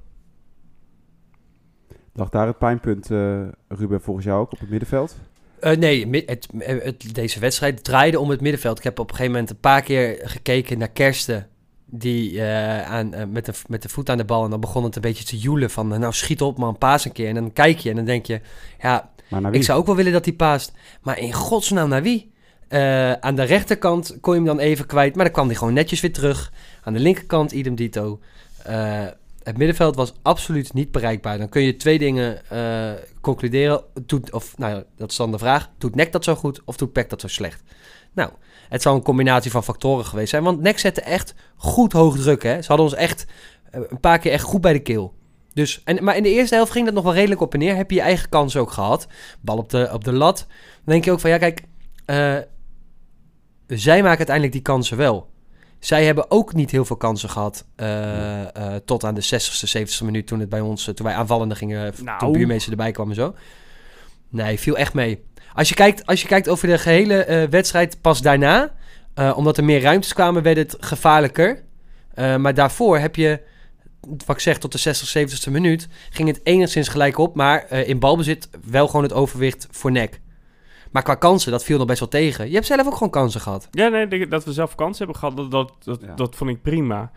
lag 2.14 2.30
daar 2.30 2.48
het 2.48 2.58
pijnpunt, 2.58 3.12
eh, 3.12 3.48
Ruben, 3.68 4.02
volgens 4.02 4.26
jou 4.26 4.42
ook 4.42 4.52
op 4.52 4.60
het 4.60 4.70
middenveld? 4.70 5.18
Eh, 5.64 5.78
nee, 5.78 6.24
het, 6.26 6.48
het- 6.60 7.06
deze 7.16 7.40
wedstrijd 7.40 7.84
draaide 7.84 8.20
om 8.20 8.30
het 8.30 8.42
middenveld. 8.42 8.78
Ik 8.78 8.84
heb 8.84 9.00
op 9.00 9.10
een 9.10 9.16
gegeven 9.16 9.32
moment 9.34 9.52
een 9.52 9.60
paar 9.60 9.82
keer 9.82 10.20
gekeken 10.24 10.78
naar 10.78 10.90
Kersten. 10.92 11.48
Die 11.86 12.42
eh, 12.42 12.92
aan, 12.92 13.14
eh, 13.14 13.26
met, 13.26 13.46
de, 13.46 13.52
met 13.68 13.82
de 13.82 13.90
voet 13.90 14.10
aan 14.10 14.18
de 14.18 14.26
bal. 14.26 14.44
En 14.44 14.50
dan 14.50 14.60
begon 14.60 14.84
het 14.84 14.96
een 14.96 15.02
beetje 15.02 15.24
te 15.24 15.38
joelen 15.38 15.70
van... 15.70 15.94
eh, 15.94 16.00
Nou, 16.00 16.14
schiet 16.14 16.42
op 16.42 16.58
man, 16.58 16.78
paas 16.78 17.06
een 17.06 17.12
keer. 17.12 17.28
En 17.28 17.34
dan 17.36 17.54
kijk 17.54 17.78
je 17.80 17.90
en 17.90 17.96
dan 17.96 18.06
denk 18.06 18.26
je... 18.26 18.42
Ja, 18.82 19.12
ik 19.54 19.64
zou 19.64 19.80
ook 19.80 19.86
wel 19.86 19.96
willen 19.96 20.12
dat 20.12 20.26
hij 20.26 20.34
paast. 20.34 20.72
Maar 21.02 21.20
in 21.20 21.34
godsnaam 21.34 21.90
naar 21.90 22.04
wie? 22.04 22.32
Eh, 22.68 23.12
aan 23.12 23.36
de 23.36 23.44
rechterkant 23.44 24.18
kon 24.22 24.34
je 24.34 24.40
hem 24.40 24.48
dan 24.58 24.60
even 24.60 24.86
kwijt. 24.86 25.16
Maar 25.16 25.24
dan 25.26 25.34
kwam 25.34 25.48
hij 25.48 25.56
gewoon 25.56 25.74
netjes 25.74 26.02
weer 26.02 26.14
terug. 26.14 26.52
Aan 26.84 26.94
de 26.94 27.00
linkerkant 27.00 27.52
idem 27.52 27.76
dito. 27.76 28.20
Het 29.44 29.58
middenveld 29.58 29.96
was 29.96 30.14
absoluut 30.22 30.74
niet 30.74 30.92
bereikbaar. 30.92 31.38
Dan 31.38 31.50
kun 31.50 31.62
je 31.62 31.76
twee 31.76 32.00
dingen 32.00 32.50
eh, 32.50 33.04
concluderen. 33.22 33.84
Doet, 34.06 34.32
of, 34.32 34.58
nou 34.58 34.76
ja, 34.76 34.84
dat 34.96 35.12
is 35.12 35.18
dan 35.18 35.32
de 35.32 35.38
vraag. 35.38 35.70
Doet 35.78 35.96
NEC 35.96 36.12
dat 36.12 36.24
zo 36.24 36.36
goed 36.36 36.62
of 36.66 36.78
doet 36.78 36.92
PEC 36.92 37.10
dat 37.10 37.22
zo 37.22 37.28
slecht? 37.28 37.64
Nou, 38.14 38.30
het 38.70 38.82
zou 38.82 38.96
een 38.96 39.04
combinatie 39.04 39.52
van 39.52 39.64
factoren 39.64 40.06
geweest 40.06 40.30
zijn. 40.30 40.44
Want 40.44 40.62
NEC 40.62 40.80
zette 40.80 41.02
echt 41.02 41.36
goed 41.56 41.94
hoog 41.94 42.18
druk. 42.18 42.44
Hè? 42.44 42.62
Ze 42.62 42.68
hadden 42.68 42.86
ons 42.86 42.96
echt 42.96 43.26
eh, 43.72 43.82
een 43.90 44.00
paar 44.00 44.20
keer 44.20 44.32
echt 44.32 44.44
goed 44.44 44.62
bij 44.62 44.74
de 44.74 44.82
keel. 44.82 45.14
Dus, 45.54 45.82
en, 45.84 46.04
maar 46.04 46.18
in 46.18 46.24
de 46.24 46.30
eerste 46.30 46.56
helft 46.56 46.72
ging 46.72 46.86
dat 46.86 46.94
nog 46.94 47.04
wel 47.04 47.14
redelijk 47.14 47.42
op 47.42 47.54
en 47.54 47.60
neer. 47.60 47.76
Heb 47.76 47.90
je 47.90 47.96
je 47.96 48.02
eigen 48.02 48.30
kans 48.30 48.56
ook 48.58 48.72
gehad. 48.72 49.08
Bal 49.42 49.58
op 49.58 49.70
de, 49.70 49.90
op 49.94 50.04
de 50.04 50.14
lat. 50.14 50.46
Dan 50.48 50.94
denk 50.94 51.06
je 51.06 51.12
ook 51.12 51.20
van, 51.20 51.30
ja 51.30 51.38
kijk... 51.38 51.64
eh, 52.06 52.38
zij 53.68 53.98
maken 53.98 54.18
uiteindelijk 54.18 54.54
die 54.54 54.62
kansen 54.62 54.98
wel. 54.98 55.32
Zij 55.84 56.06
hebben 56.06 56.32
ook 56.32 56.54
niet 56.54 56.72
heel 56.72 56.86
veel 56.86 56.96
kansen 56.96 57.30
gehad 57.30 57.66
eh, 57.76 58.42
eh, 58.42 58.82
tot 58.86 59.04
aan 59.04 59.14
de 59.16 59.22
60ste, 59.22 59.80
70ste 59.80 60.06
minuut 60.06 60.28
toen 60.28 60.40
het 60.40 60.50
bij 60.50 60.60
ons, 60.60 60.88
eh, 60.88 60.94
toen 60.94 61.06
wij 61.06 61.16
aanvallende 61.16 61.56
gingen, 61.56 61.94
Nou. 62.04 62.20
toen 62.20 62.32
buurmeester 62.32 62.72
erbij 62.72 62.92
kwam 62.92 63.10
en 63.10 63.16
zo. 63.16 63.36
Nee, 64.30 64.60
viel 64.60 64.78
echt 64.78 64.94
mee. 64.94 65.24
Als 65.54 65.70
je 65.70 65.76
kijkt, 65.76 66.06
als 66.06 66.22
je 66.22 66.28
kijkt 66.28 66.50
over 66.50 66.68
de 66.68 66.78
gehele 66.78 67.24
eh, 67.24 67.50
wedstrijd 67.50 68.02
pas 68.02 68.22
daarna, 68.22 68.72
omdat 69.36 69.58
er 69.58 69.64
meer 69.64 69.82
ruimtes 69.82 70.14
kwamen, 70.14 70.44
werd 70.44 70.58
het 70.58 70.76
gevaarlijker. 70.80 71.64
Maar 72.16 72.54
daarvoor 72.54 72.98
heb 72.98 73.16
je, 73.16 73.40
wat 74.26 74.36
ik 74.36 74.42
zeg, 74.42 74.58
tot 74.58 74.72
de 74.72 74.78
60, 74.78 75.48
70ste 75.48 75.52
minuut 75.52 75.88
ging 76.10 76.28
het 76.28 76.40
enigszins 76.44 76.88
gelijk 76.88 77.18
op, 77.18 77.36
maar 77.36 77.72
in 77.72 78.00
balbezit 78.00 78.50
wel 78.66 78.88
gewoon 78.88 79.04
het 79.04 79.14
overwicht 79.14 79.68
voor 79.72 79.92
nek. 79.92 80.20
Maar 80.94 81.04
qua 81.04 81.16
kansen, 81.16 81.52
dat 81.52 81.64
viel 81.64 81.78
nog 81.78 81.88
best 81.88 82.00
wel 82.00 82.10
tegen. 82.10 82.48
Je 82.48 82.54
hebt 82.54 82.66
zelf 82.66 82.86
ook 82.88 82.94
gewoon 82.94 83.10
kansen 83.10 83.42
gehad. 83.42 83.68
Ja, 83.72 83.88
nee, 83.88 84.28
dat 84.28 84.46
we 84.46 84.54
zelf 84.54 84.76
kansen 84.76 85.06
hebben 85.06 85.16
gehad, 85.16 85.38
dat, 85.38 85.52
dat, 85.52 85.74
dat, 85.84 86.02
Ja. 86.02 86.16
dat 86.16 86.36
vond 86.36 86.50
ik 86.50 86.62
prima. 86.62 87.12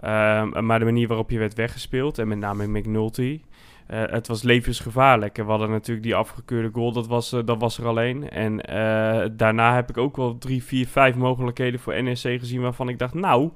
Ehm, 0.00 0.66
maar 0.66 0.78
de 0.78 0.84
manier 0.84 1.08
waarop 1.08 1.30
je 1.30 1.38
werd 1.38 1.54
weggespeeld, 1.54 2.18
en 2.18 2.28
met 2.28 2.38
name 2.38 2.66
McNulty, 2.66 3.40
eh, 3.86 4.02
het 4.06 4.26
was 4.26 4.42
levensgevaarlijk. 4.42 5.38
En 5.38 5.44
we 5.44 5.50
hadden 5.50 5.70
natuurlijk 5.70 6.06
die 6.06 6.14
afgekeurde 6.14 6.70
goal, 6.72 6.92
dat 6.92 7.06
was, 7.06 7.32
eh, 7.32 7.40
dat 7.44 7.60
was 7.60 7.78
er 7.78 7.86
alleen. 7.86 8.30
En 8.30 8.60
eh, 8.60 9.28
daarna 9.32 9.74
heb 9.74 9.90
ik 9.90 9.96
ook 9.96 10.16
wel 10.16 10.38
drie, 10.38 10.64
vier, 10.64 10.86
vijf 10.86 11.14
mogelijkheden 11.14 11.80
voor 11.80 12.02
NEC 12.02 12.18
gezien 12.18 12.60
waarvan 12.60 12.88
ik 12.88 12.98
dacht, 12.98 13.14
nou, 13.14 13.50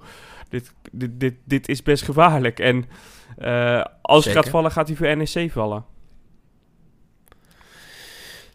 dit, 0.48 0.74
dit, 0.92 1.20
dit, 1.20 1.34
dit 1.44 1.68
is 1.68 1.82
best 1.82 2.02
gevaarlijk. 2.04 2.58
En 2.60 2.84
eh, 3.36 3.84
als 4.02 4.24
hij 4.24 4.32
Zeker. 4.32 4.42
gaat 4.42 4.48
vallen, 4.48 4.70
gaat 4.70 4.88
hij 4.88 4.96
voor 4.96 5.16
NEC 5.16 5.50
vallen. 5.52 5.84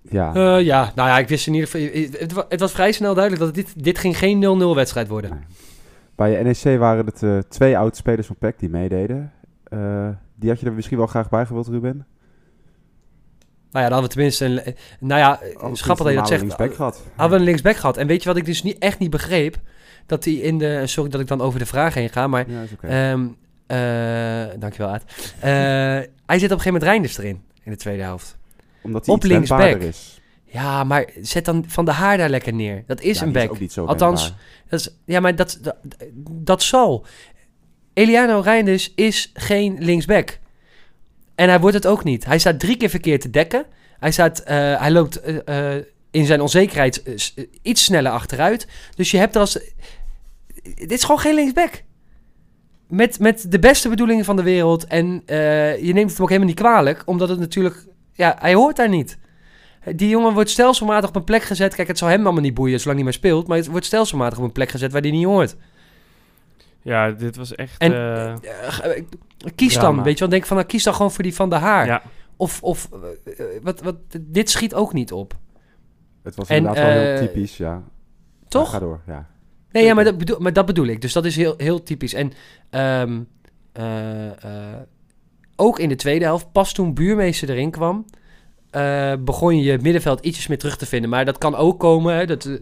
Ja, 0.09 0.33
Eh, 0.33 0.65
ja, 0.65 0.91
nou 0.95 1.09
ja, 1.09 1.17
ik 1.19 1.27
wist 1.27 1.47
in 1.47 1.53
ieder 1.53 1.69
geval... 1.69 1.87
Het, 2.19 2.45
het 2.49 2.59
was 2.59 2.71
vrij 2.71 2.91
snel 2.91 3.13
duidelijk 3.13 3.43
dat 3.45 3.53
dit, 3.53 3.83
dit 3.83 3.97
ging 3.97 4.17
geen 4.17 4.61
0-0 4.61 4.75
wedstrijd 4.75 5.07
worden. 5.07 5.29
Nee. 5.29 5.39
bij 6.15 6.43
NEC 6.43 6.79
waren 6.79 7.05
het 7.05 7.23
eh, 7.23 7.37
twee 7.37 7.77
oud-spelers 7.77 8.27
van 8.27 8.35
PEC 8.39 8.59
die 8.59 8.69
meededen. 8.69 9.31
Eh, 9.63 10.07
die 10.35 10.49
had 10.49 10.59
je 10.59 10.65
er 10.65 10.73
misschien 10.73 10.97
wel 10.97 11.07
graag 11.07 11.29
bij 11.29 11.45
gewild, 11.45 11.67
Ruben? 11.67 12.07
Nou 13.71 13.85
ja, 13.85 13.89
dan 13.89 14.01
hadden 14.01 14.01
we 14.01 14.15
tenminste... 14.15 14.45
Een, 14.45 14.75
nou 14.99 15.19
ja, 15.19 15.39
schappig 15.73 16.05
dat 16.05 16.13
je 16.13 16.19
dat 16.19 16.27
zegt. 16.27 16.41
linksback 16.41 16.75
gehad. 16.75 17.03
Hadden 17.15 17.29
we 17.29 17.39
een 17.39 17.49
linksback 17.49 17.75
gehad. 17.75 17.97
En 17.97 18.07
weet 18.07 18.23
je 18.23 18.29
wat 18.29 18.37
ik 18.37 18.45
dus 18.45 18.63
niet, 18.63 18.77
echt 18.77 18.99
niet 18.99 19.09
begreep? 19.09 19.57
Dat 20.05 20.23
hij 20.25 20.33
in 20.33 20.57
de... 20.57 20.87
Sorry 20.87 21.09
dat 21.09 21.21
ik 21.21 21.27
dan 21.27 21.41
over 21.41 21.59
de 21.59 21.65
vraag 21.65 21.93
heen 21.93 22.09
ga, 22.09 22.27
maar... 22.27 22.49
Ja, 22.49 22.61
is 22.61 22.71
oké. 22.71 22.87
ehm 22.87 23.27
eh, 23.67 24.59
dankjewel, 24.59 24.93
Aad. 24.93 25.03
Hij 25.39 26.39
zit 26.39 26.51
op 26.51 26.57
een 26.57 26.63
gegeven 26.63 26.63
moment 26.65 26.83
Reinders 26.83 27.17
erin, 27.17 27.41
in 27.63 27.71
de 27.71 27.77
tweede 27.77 28.03
helft. 28.03 28.38
Omdat 28.81 29.05
hij 29.05 29.15
op 29.15 29.23
linksback. 29.23 29.81
is. 29.81 30.21
Ja, 30.43 30.83
maar 30.83 31.09
zet 31.21 31.45
dan 31.45 31.63
Van 31.67 31.85
de 31.85 31.91
Haar 31.91 32.17
daar 32.17 32.29
lekker 32.29 32.53
neer. 32.53 32.83
Dat 32.87 33.01
is 33.01 33.19
Ja, 33.19 33.25
een 33.25 33.31
back. 33.31 33.49
ook 33.49 33.59
niet 33.59 33.73
zo 33.73 33.85
Althans. 33.85 34.33
Dat 34.69 34.79
is, 34.79 34.89
ja, 35.05 35.19
maar 35.19 35.35
dat, 35.35 35.59
dat, 35.61 35.75
dat 36.25 36.63
zal. 36.63 37.05
Eliano 37.93 38.39
Reinders 38.39 38.91
is 38.95 39.31
geen 39.33 39.75
linksback. 39.79 40.39
En 41.35 41.49
hij 41.49 41.59
wordt 41.59 41.75
het 41.75 41.87
ook 41.87 42.03
niet. 42.03 42.25
Hij 42.25 42.39
staat 42.39 42.59
drie 42.59 42.77
keer 42.77 42.89
verkeerd 42.89 43.21
te 43.21 43.29
dekken. 43.29 43.65
Hij, 43.99 44.11
staat, 44.11 44.39
eh, 44.39 44.79
hij 44.79 44.91
loopt 44.91 45.21
eh, 45.21 45.75
eh, 45.75 45.83
in 46.11 46.25
zijn 46.25 46.41
onzekerheid 46.41 47.03
iets 47.61 47.83
sneller 47.83 48.11
achteruit. 48.11 48.67
Dus 48.95 49.11
je 49.11 49.17
hebt 49.17 49.35
er 49.35 49.41
als... 49.41 49.59
Dit 50.75 50.91
is 50.91 51.03
gewoon 51.03 51.19
geen 51.19 51.35
linksback. 51.35 51.83
Met, 52.87 53.19
met 53.19 53.45
de 53.51 53.59
beste 53.59 53.89
bedoelingen 53.89 54.25
van 54.25 54.35
de 54.35 54.43
wereld. 54.43 54.85
En 54.85 55.23
je 55.81 55.91
neemt 55.93 56.09
het 56.09 56.13
hem 56.13 56.21
ook 56.21 56.29
helemaal 56.29 56.47
niet 56.47 56.59
kwalijk. 56.59 57.01
Omdat 57.05 57.29
het 57.29 57.39
natuurlijk... 57.39 57.85
Ja, 58.19 58.35
hij 58.39 58.53
hoort 58.53 58.75
daar 58.75 58.89
niet. 58.89 59.17
Die 59.95 60.09
jongen 60.09 60.33
wordt 60.33 60.49
stelselmatig 60.49 61.09
op 61.09 61.15
een 61.15 61.23
plek 61.23 61.43
gezet. 61.43 61.75
Kijk, 61.75 61.87
het 61.87 61.97
zal 61.97 62.07
hem 62.07 62.23
allemaal 62.23 62.41
niet 62.41 62.53
boeien 62.53 62.79
zolang 62.79 62.95
hij 62.95 63.03
maar 63.03 63.13
speelt. 63.13 63.47
Maar 63.47 63.57
het 63.57 63.67
wordt 63.67 63.85
stelselmatig 63.85 64.37
op 64.37 64.43
een 64.43 64.51
plek 64.51 64.69
gezet 64.69 64.91
waar 64.91 65.01
hij 65.01 65.11
niet 65.11 65.25
hoort. 65.25 65.55
Ja, 66.81 67.11
dit 67.11 67.35
was 67.35 67.55
echt... 67.55 67.81
En 67.81 67.93
eh, 67.93 69.03
kies 69.55 69.73
dan, 69.73 70.03
weet 70.03 70.13
je 70.13 70.19
wel. 70.19 70.29
Denk 70.29 70.45
van, 70.45 70.57
nou, 70.57 70.67
kies 70.67 70.83
dan 70.83 70.93
gewoon 70.93 71.11
voor 71.11 71.23
die 71.23 71.35
van 71.35 71.49
de 71.49 71.55
haar. 71.55 71.85
ja. 71.85 72.01
Of, 72.35 72.63
of 72.63 72.89
eh, 72.91 73.45
wat, 73.61 73.81
wat, 73.81 73.95
dit 74.21 74.49
schiet 74.49 74.73
ook 74.73 74.93
niet 74.93 75.11
op. 75.11 75.33
Het 76.23 76.35
was 76.35 76.49
En, 76.49 76.55
inderdaad 76.55 76.83
wel 76.83 76.93
heel 76.93 77.13
eh, 77.13 77.19
typisch, 77.19 77.57
ja. 77.57 77.83
Toch? 78.47 78.65
Ja, 78.65 78.71
ga 78.71 78.79
door, 78.79 79.01
ja. 79.07 79.27
Nee, 79.71 79.85
ja, 79.85 79.93
maar 79.93 80.03
dat, 80.03 80.17
bedoel, 80.17 80.39
maar 80.39 80.53
dat 80.53 80.65
bedoel 80.65 80.87
ik. 80.87 81.01
Dus 81.01 81.13
dat 81.13 81.25
is 81.25 81.35
heel, 81.35 81.53
heel 81.57 81.83
typisch. 81.83 82.13
En 82.13 82.33
ehm, 82.69 83.21
eh, 83.71 84.43
eh, 84.43 84.79
ook 85.59 85.79
in 85.79 85.89
de 85.89 85.95
tweede 85.95 86.25
helft, 86.25 86.51
pas 86.51 86.73
toen 86.73 86.93
Buurmeester 86.93 87.49
erin 87.49 87.71
kwam, 87.71 88.05
eh, 88.69 89.13
begon 89.19 89.57
je 89.57 89.63
je 89.63 89.79
middenveld 89.81 90.19
ietsjes 90.25 90.47
meer 90.47 90.57
terug 90.57 90.77
te 90.77 90.85
vinden. 90.85 91.09
Maar 91.09 91.25
dat 91.25 91.37
kan 91.37 91.55
ook 91.55 91.79
komen, 91.79 92.15
hè, 92.15 92.25
dat, 92.25 92.45
eh, 92.45 92.55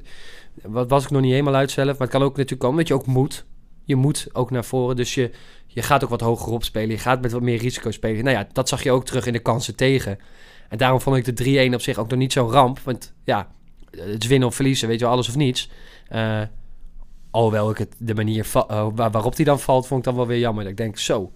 wat 0.64 0.90
was 0.90 1.04
ik 1.04 1.10
nog 1.10 1.22
niet 1.22 1.32
helemaal 1.32 1.56
uit 1.56 1.72
zelf, 1.72 1.92
maar 1.92 2.08
het 2.08 2.10
kan 2.10 2.22
ook 2.22 2.36
natuurlijk 2.36 2.62
komen 2.62 2.78
dat 2.78 2.88
je 2.88 2.94
ook 2.94 3.06
moet. 3.06 3.46
Je 3.84 3.96
moet 3.96 4.28
ook 4.34 4.52
naar 4.52 4.66
voren, 4.66 4.96
dus 4.96 5.14
je, 5.14 5.32
je 5.68 5.82
gaat 5.82 6.04
ook 6.04 6.10
wat 6.10 6.22
hoger 6.22 6.52
op 6.52 6.64
spelen. 6.64 6.90
Je 6.90 6.98
gaat 6.98 7.22
met 7.22 7.32
wat 7.32 7.42
meer 7.42 7.58
risico 7.58 7.92
spelen. 7.92 8.24
Nou 8.24 8.38
ja, 8.38 8.48
dat 8.54 8.70
zag 8.70 8.84
je 8.84 8.92
ook 8.92 9.06
terug 9.06 9.26
in 9.26 9.34
de 9.34 9.40
kansen 9.40 9.76
tegen. 9.76 10.20
En 10.70 10.78
daarom 10.78 11.02
vond 11.02 11.18
ik 11.18 11.26
de 11.26 11.34
3-1 11.34 11.74
op 11.74 11.82
zich 11.82 11.98
ook 11.98 12.10
nog 12.10 12.20
niet 12.20 12.34
zo'n 12.34 12.50
ramp. 12.50 12.80
Want 12.80 13.14
ja, 13.24 13.48
het 13.92 14.24
is 14.24 14.30
winnen 14.30 14.48
of 14.48 14.56
verliezen, 14.56 14.88
weet 14.88 15.00
je 15.00 15.04
wel, 15.06 15.14
alles 15.14 15.30
of 15.30 15.36
niets. 15.36 15.70
Eh 16.08 16.42
Alhoewel 17.38 17.70
ik 17.70 17.88
de 17.98 18.16
manier 18.16 18.48
waarop 18.96 19.36
hij 19.36 19.46
dan 19.46 19.60
valt, 19.60 19.88
vond 19.88 20.00
ik 20.00 20.06
dan 20.06 20.16
wel 20.16 20.28
weer 20.28 20.40
jammer. 20.40 20.64
Dat 20.64 20.72
ik 20.72 20.78
denk, 20.78 20.98
zo, 20.98 21.32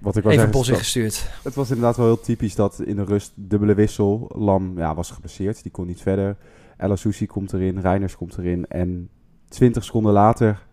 Wat 0.00 0.16
ik 0.16 0.22
wel 0.22 0.32
even 0.32 0.50
bos 0.50 0.68
ingestuurd. 0.68 1.30
Het 1.42 1.54
was 1.54 1.68
inderdaad 1.68 1.96
wel 1.96 2.06
heel 2.06 2.20
typisch 2.20 2.54
dat 2.54 2.80
in 2.80 2.96
de 2.96 3.04
rust 3.04 3.32
dubbele 3.34 3.74
wissel. 3.74 4.30
Lam 4.34 4.78
ja, 4.78 4.94
was 4.94 5.10
geblesseerd, 5.10 5.62
die 5.62 5.72
kon 5.72 5.86
niet 5.86 6.02
verder. 6.02 6.36
Ella 6.76 6.96
Susi 6.96 7.26
komt 7.26 7.52
erin, 7.52 7.80
Reiners 7.80 8.16
komt 8.16 8.38
erin. 8.38 8.66
En 8.68 9.08
20 9.48 9.84
seconden 9.84 10.12
later 10.12 10.66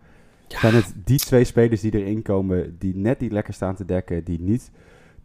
zijn 0.48 0.74
het 0.74 0.92
die 1.04 1.18
twee 1.18 1.44
spelers 1.44 1.80
die 1.80 1.98
erin 1.98 2.22
komen... 2.22 2.76
die 2.78 2.96
net 2.96 3.20
niet 3.20 3.32
lekker 3.32 3.54
staan 3.54 3.74
te 3.74 3.84
dekken, 3.84 4.24
die 4.24 4.40
niet 4.40 4.70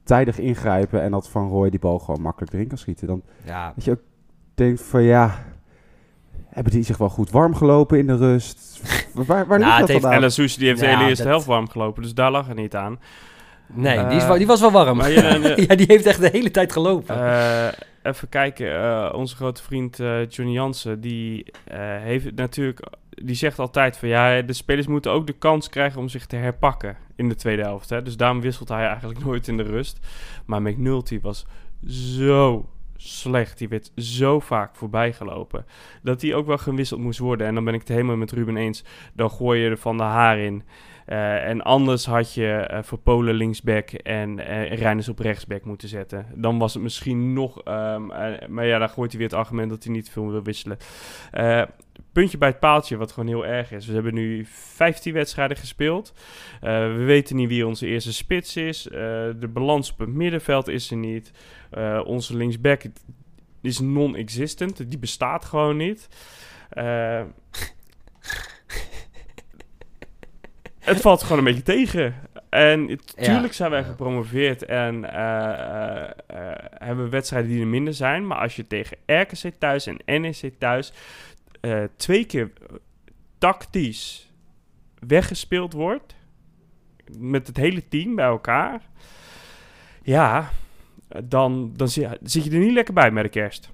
tijdig 0.03 0.39
ingrijpen... 0.39 1.01
en 1.01 1.11
dat 1.11 1.29
Van 1.29 1.49
Rooij 1.49 1.69
die 1.69 1.79
bal 1.79 1.99
gewoon 1.99 2.21
makkelijk 2.21 2.53
erin 2.53 2.67
kan 2.67 2.77
schieten. 2.77 3.07
Dan 3.07 3.21
Ja, 3.45 3.71
dat 3.75 3.83
je 3.83 3.91
ook 3.91 4.01
denkt 4.53 4.81
van 4.81 5.03
ja... 5.03 5.43
Hebben 6.47 6.73
die 6.73 6.83
zich 6.83 6.97
wel 6.97 7.09
goed 7.09 7.31
warm 7.31 7.55
gelopen 7.55 7.97
in 7.97 8.07
de 8.07 8.17
rust? 8.17 8.81
Waar, 9.13 9.47
waar 9.47 9.59
Nou, 9.59 9.79
dat 9.79 9.87
heeft 9.87 10.01
vandaan? 10.01 10.31
Soes, 10.31 10.55
die 10.55 10.67
heeft 10.67 10.79
de 10.79 10.87
hele 10.87 11.07
eerste 11.07 11.23
dat- 11.23 11.31
helft 11.31 11.45
warm 11.45 11.69
gelopen, 11.69 12.03
dus 12.03 12.13
daar 12.13 12.31
lag 12.31 12.47
het 12.47 12.57
niet 12.57 12.75
aan. 12.75 12.99
Nee, 13.73 14.07
die, 14.07 14.17
is, 14.17 14.23
Eh, 14.23 14.33
die 14.33 14.47
was 14.47 14.59
wel 14.59 14.71
warm. 14.71 14.97
maar 14.97 15.11
ja, 15.67 15.75
die 15.75 15.85
heeft 15.87 16.05
echt 16.05 16.21
de 16.21 16.29
hele 16.31 16.51
tijd 16.51 16.71
gelopen. 16.71 17.15
Eh, 17.15 17.67
even 18.03 18.29
kijken, 18.29 18.75
eh, 18.83 19.13
onze 19.15 19.35
grote 19.35 19.63
vriend 19.63 19.99
eh, 19.99 20.27
Johnny 20.29 20.53
Jansen, 20.53 21.01
die 21.01 21.45
eh, 21.63 21.77
heeft 21.79 22.35
natuurlijk, 22.35 22.87
die 23.09 23.35
zegt 23.35 23.59
altijd 23.59 23.97
van 23.97 24.07
ja, 24.09 24.41
de 24.41 24.53
spelers 24.53 24.87
moeten 24.87 25.11
ook 25.11 25.27
de 25.27 25.33
kans 25.33 25.69
krijgen 25.69 25.99
om 25.99 26.09
zich 26.09 26.25
te 26.25 26.35
herpakken 26.35 26.97
in 27.15 27.29
de 27.29 27.35
tweede 27.35 27.61
helft. 27.61 27.89
Hè? 27.89 28.01
Dus 28.01 28.17
daarom 28.17 28.41
wisselt 28.41 28.69
hij 28.69 28.85
eigenlijk 28.87 29.23
nooit 29.25 29.47
in 29.47 29.57
de 29.57 29.63
rust. 29.63 29.99
Maar 30.45 30.61
McNulty 30.61 31.19
was 31.21 31.45
zo 31.87 32.69
slecht, 32.95 33.57
die 33.57 33.69
werd 33.69 33.91
zo 33.95 34.39
vaak 34.39 34.75
voorbij 34.75 35.13
gelopen, 35.13 35.65
dat 36.03 36.21
hij 36.21 36.33
ook 36.33 36.45
wel 36.45 36.57
gewisseld 36.57 36.99
moest 36.99 37.19
worden. 37.19 37.47
En 37.47 37.55
dan 37.55 37.63
ben 37.63 37.73
ik 37.73 37.79
het 37.79 37.89
helemaal 37.89 38.15
met 38.15 38.31
Ruben 38.31 38.57
eens, 38.57 38.83
dan 39.13 39.31
gooi 39.31 39.59
je 39.59 39.69
er 39.69 39.77
van 39.77 39.97
de 39.97 40.03
haar 40.03 40.39
in. 40.39 40.63
Eh, 41.05 41.47
en 41.47 41.61
anders 41.61 42.05
had 42.05 42.33
je 42.33 42.51
eh, 42.51 42.83
voor 42.83 42.97
Polen 42.97 43.35
linksback 43.35 43.89
en 43.89 44.39
eh 44.39 44.77
Reiners 44.77 45.09
op 45.09 45.19
rechtsback 45.19 45.65
moeten 45.65 45.87
zetten. 45.87 46.25
Dan 46.35 46.57
was 46.57 46.73
het 46.73 46.83
misschien 46.83 47.33
nog... 47.33 47.61
ehm, 47.63 48.11
eh, 48.11 48.47
maar 48.47 48.65
ja, 48.65 48.79
dan 48.79 48.89
gooit 48.89 49.11
hij 49.11 49.19
weer 49.19 49.29
het 49.29 49.37
argument 49.37 49.69
dat 49.69 49.83
hij 49.83 49.93
niet 49.93 50.09
veel 50.09 50.31
wil 50.31 50.43
wisselen. 50.43 50.77
Puntje 52.15 52.37
bij 52.37 52.49
het 52.49 52.59
paaltje, 52.59 52.97
wat 52.97 53.11
gewoon 53.11 53.29
heel 53.29 53.45
erg 53.45 53.71
is. 53.71 53.85
We 53.85 53.93
hebben 53.93 54.13
nu 54.13 54.45
15 54.49 55.13
wedstrijden 55.13 55.57
gespeeld. 55.57 56.13
Eh, 56.61 56.71
we 56.79 57.03
weten 57.03 57.35
niet 57.35 57.49
wie 57.49 57.67
onze 57.67 57.87
eerste 57.87 58.13
spits 58.13 58.55
is. 58.55 58.87
Eh, 58.87 58.93
de 59.39 59.49
balans 59.53 59.91
op 59.91 59.99
het 59.99 60.09
middenveld 60.09 60.67
is 60.67 60.91
er 60.91 60.97
niet. 60.97 61.31
Eh, 61.71 62.01
onze 62.05 62.35
linksback 62.37 62.81
is 63.61 63.79
non-existent. 63.79 64.89
Die 64.89 64.97
bestaat 64.99 65.45
gewoon 65.45 65.77
niet. 65.77 66.07
Het 70.79 71.01
valt 71.01 71.23
gewoon 71.23 71.37
een 71.37 71.43
beetje 71.43 71.63
tegen. 71.63 72.15
En 72.49 72.87
het- 72.87 73.13
Ja. 73.17 73.23
tuurlijk 73.23 73.53
zijn 73.53 73.71
wij 73.71 73.83
gepromoveerd 73.83 74.65
en 74.65 75.03
hebben 76.77 77.03
we 77.03 77.09
wedstrijden 77.09 77.49
die 77.49 77.61
er 77.61 77.67
minder 77.67 77.93
zijn. 77.93 78.27
Maar 78.27 78.37
als 78.37 78.55
je 78.55 78.67
tegen 78.67 78.97
RKC 79.05 79.53
thuis 79.59 79.85
en 79.87 80.21
NEC 80.21 80.53
thuis 80.59 80.93
eh, 81.65 81.83
twee 81.95 82.25
keer 82.25 82.51
tactisch 83.37 84.31
weggespeeld 84.99 85.73
wordt, 85.73 86.15
met 87.17 87.47
het 87.47 87.57
hele 87.57 87.87
team 87.87 88.15
bij 88.15 88.25
elkaar, 88.25 88.81
ja, 90.03 90.49
dan, 91.23 91.71
dan 91.75 91.87
zi- 91.89 92.07
zit 92.23 92.43
je 92.43 92.51
er 92.51 92.57
niet 92.59 92.73
lekker 92.73 92.93
bij 92.93 93.11
met 93.11 93.23
de 93.23 93.29
kerst. 93.29 93.71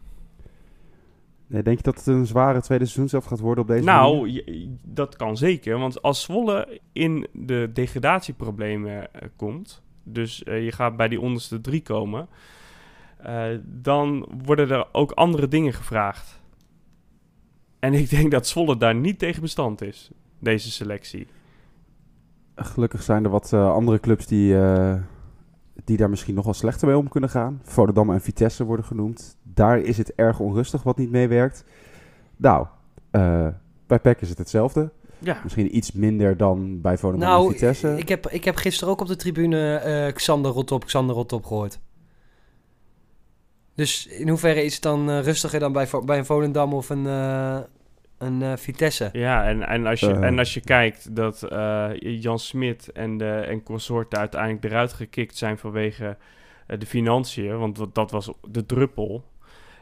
Nee, 1.48 1.64
denk 1.64 1.78
je 1.78 1.84
dat 1.84 1.96
het 1.96 2.06
een 2.08 2.26
zware 2.26 2.62
tweede 2.62 2.86
seizoen 2.86 3.10
zelf 3.10 3.26
gaat 3.26 3.40
worden 3.40 3.64
op 3.64 3.70
deze 3.70 3.84
Nou, 3.84 4.30
je- 4.30 4.76
dat 4.84 5.16
kan 5.16 5.38
zeker. 5.38 5.78
Want 5.80 6.02
als 6.02 6.22
Zwolle 6.22 6.80
in 6.94 7.28
de 7.34 7.70
degradatieproblemen 7.74 9.14
eh, 9.14 9.28
komt, 9.36 9.82
dus 10.04 10.44
eh, 10.44 10.64
je 10.66 10.72
gaat 10.72 10.98
bij 10.98 11.08
die 11.08 11.22
onderste 11.22 11.62
drie 11.62 11.82
komen, 11.82 12.28
dan 13.64 14.28
worden 14.44 14.70
er 14.72 14.88
ook 14.92 15.12
andere 15.12 15.48
dingen 15.48 15.74
gevraagd. 15.74 16.41
En 17.82 17.94
ik 17.94 18.10
denk 18.10 18.32
dat 18.32 18.48
Zwolle 18.48 18.78
daar 18.78 18.96
niet 18.96 19.20
tegen 19.20 19.42
bestand 19.42 19.82
is, 19.82 20.12
deze 20.40 20.72
selectie. 20.72 21.28
Gelukkig 22.56 23.04
zijn 23.04 23.24
er 23.24 23.30
wat 23.30 23.54
eh, 23.54 23.74
andere 23.74 24.00
clubs 24.00 24.28
die, 24.28 24.58
eh, 24.58 24.94
die 25.84 25.98
daar 25.98 26.10
misschien 26.10 26.36
nog 26.36 26.46
wel 26.46 26.54
slechter 26.54 26.88
mee 26.88 26.98
om 26.98 27.10
kunnen 27.10 27.30
gaan. 27.30 27.62
Volendam 27.64 28.12
en 28.12 28.22
Vitesse 28.22 28.64
worden 28.64 28.86
genoemd. 28.86 29.38
Daar 29.44 29.80
is 29.80 29.98
het 29.98 30.16
erg 30.16 30.40
onrustig 30.40 30.84
wat 30.84 30.98
niet 30.98 31.12
meewerkt. 31.12 31.64
Nou, 32.38 32.68
eh, 33.12 33.48
bij 33.88 34.00
PEC 34.00 34.22
is 34.22 34.30
het 34.30 34.38
hetzelfde. 34.38 34.92
Ja, 35.20 35.40
Misschien 35.44 35.76
iets 35.76 35.92
minder 35.92 36.38
dan 36.38 36.82
bij 36.82 36.98
Volendam 36.98 37.30
en 37.30 37.36
nou, 37.36 37.52
Vitesse. 37.52 37.98
ik 37.98 38.10
heb, 38.10 38.28
ik 38.30 38.44
heb 38.44 38.56
gisteren 38.56 38.94
ook 38.94 39.02
op 39.02 39.08
de 39.08 39.16
tribune 39.16 39.76
eh, 39.76 40.14
Xander 40.14 40.52
Rotop, 40.52 40.86
Xander 40.86 41.16
Rotop 41.16 41.46
gehoord. 41.46 41.80
Dus 43.76 44.08
in 44.08 44.30
hoeverre 44.30 44.64
is 44.64 44.74
het 44.74 44.84
dan 44.84 45.10
eh, 45.10 45.22
rustiger 45.22 45.60
dan 45.60 45.72
bij, 45.72 45.88
bij 46.06 46.18
een 46.18 46.26
Volendam 46.26 46.74
of 46.74 46.90
een, 46.90 47.08
eh, 47.08 47.60
een 48.18 48.42
eh, 48.42 48.54
Vitesse. 48.56 49.10
Ja, 49.14 49.48
en, 49.48 49.68
en, 49.68 49.86
als 49.86 50.00
je, 50.00 50.14
en 50.14 50.40
als 50.40 50.54
je 50.54 50.62
kijkt 50.62 51.16
dat 51.16 51.44
eh, 51.44 51.90
Jan 52.00 52.40
Smit 52.40 52.92
en, 52.92 53.18
de, 53.18 53.32
en 53.32 53.64
consorten 53.64 54.20
uiteindelijk 54.20 54.64
eruit 54.64 54.94
gekikt 54.94 55.38
zijn 55.38 55.58
vanwege 55.58 56.18
de 56.80 56.86
financiën, 56.86 57.58
want 57.58 57.76
dat, 57.76 57.96
dat 57.96 58.12
was 58.12 58.32
de 58.48 58.66
druppel. 58.66 59.24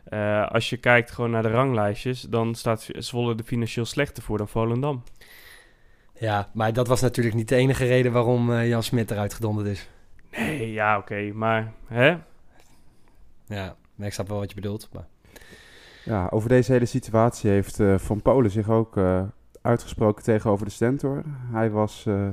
Eh, 0.09 0.47
als 0.47 0.69
je 0.69 0.77
kijkt 0.77 1.11
gewoon 1.11 1.31
naar 1.31 1.41
de 1.41 1.49
ranglijstjes, 1.49 2.21
dan 2.21 2.55
staat 2.55 2.87
Zwolle 2.91 3.35
er 3.35 3.43
financieel 3.43 3.85
slechter 3.85 4.23
voor 4.23 4.37
dan 4.37 4.47
Volendam. 4.47 5.03
Ja, 6.13 6.49
maar 6.53 6.73
dat 6.73 6.87
was 6.87 7.01
natuurlijk 7.01 7.35
niet 7.35 7.47
de 7.49 7.55
enige 7.55 7.85
reden 7.85 8.11
waarom 8.11 8.51
eh, 8.51 8.67
Jan 8.67 8.83
Smit 8.83 9.11
eruit 9.11 9.33
gedonderd 9.33 9.67
is. 9.67 9.89
Nee, 10.31 10.71
ja, 10.71 10.97
oké, 10.97 11.31
maar 11.33 11.73
hè? 11.87 12.17
Ja, 13.49 13.75
ik 13.97 14.13
snap 14.13 14.27
wel 14.27 14.37
wat 14.37 14.49
je 14.49 14.55
bedoelt. 14.55 14.89
Maar... 14.93 15.07
Ja, 16.05 16.27
over 16.29 16.49
deze 16.49 16.71
hele 16.71 16.85
situatie 16.85 17.49
heeft 17.49 17.79
eh, 17.79 17.97
Van 17.97 18.21
Polen 18.21 18.51
zich 18.51 18.69
ook 18.69 18.97
eh, 18.97 19.23
uitgesproken 19.61 20.23
tegenover 20.23 20.65
de 20.65 20.71
Stentor. 20.71 21.23
Hij 21.51 21.69
was 21.69 22.05
eh, 22.05 22.27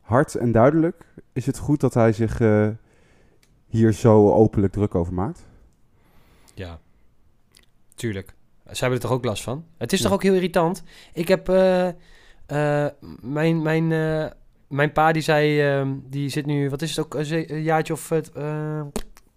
hard 0.00 0.34
en 0.34 0.52
duidelijk. 0.52 1.04
Is 1.32 1.46
het 1.46 1.58
goed 1.58 1.80
dat 1.80 1.94
hij 1.94 2.12
zich 2.12 2.38
hier 3.66 3.92
zo 3.92 4.32
openlijk 4.32 4.72
druk 4.72 4.94
over 4.94 5.14
maakt? 5.14 5.46
Ja, 6.54 6.78
tuurlijk. 7.94 8.34
Ze 8.70 8.80
hebben 8.80 8.98
er 8.98 9.04
toch 9.04 9.16
ook 9.16 9.24
last 9.24 9.42
van? 9.42 9.64
Het 9.76 9.92
is 9.92 9.98
Ja. 9.98 10.04
toch 10.04 10.14
ook 10.14 10.22
heel 10.22 10.34
irritant? 10.34 10.82
Ik 11.12 11.28
heb... 11.28 11.46
mijn, 13.20 13.62
mijn, 13.62 13.88
mijn 14.68 14.92
pa 14.92 15.12
die 15.12 15.22
zei... 15.22 15.60
ehm, 15.60 15.94
die 16.04 16.28
zit 16.28 16.46
nu... 16.46 16.70
Wat 16.70 16.82
is 16.82 16.96
het 16.96 17.04
ook? 17.04 17.14
Een, 17.14 17.62
jaartje 17.62 17.92
of... 17.92 18.10
eh, 18.10 18.80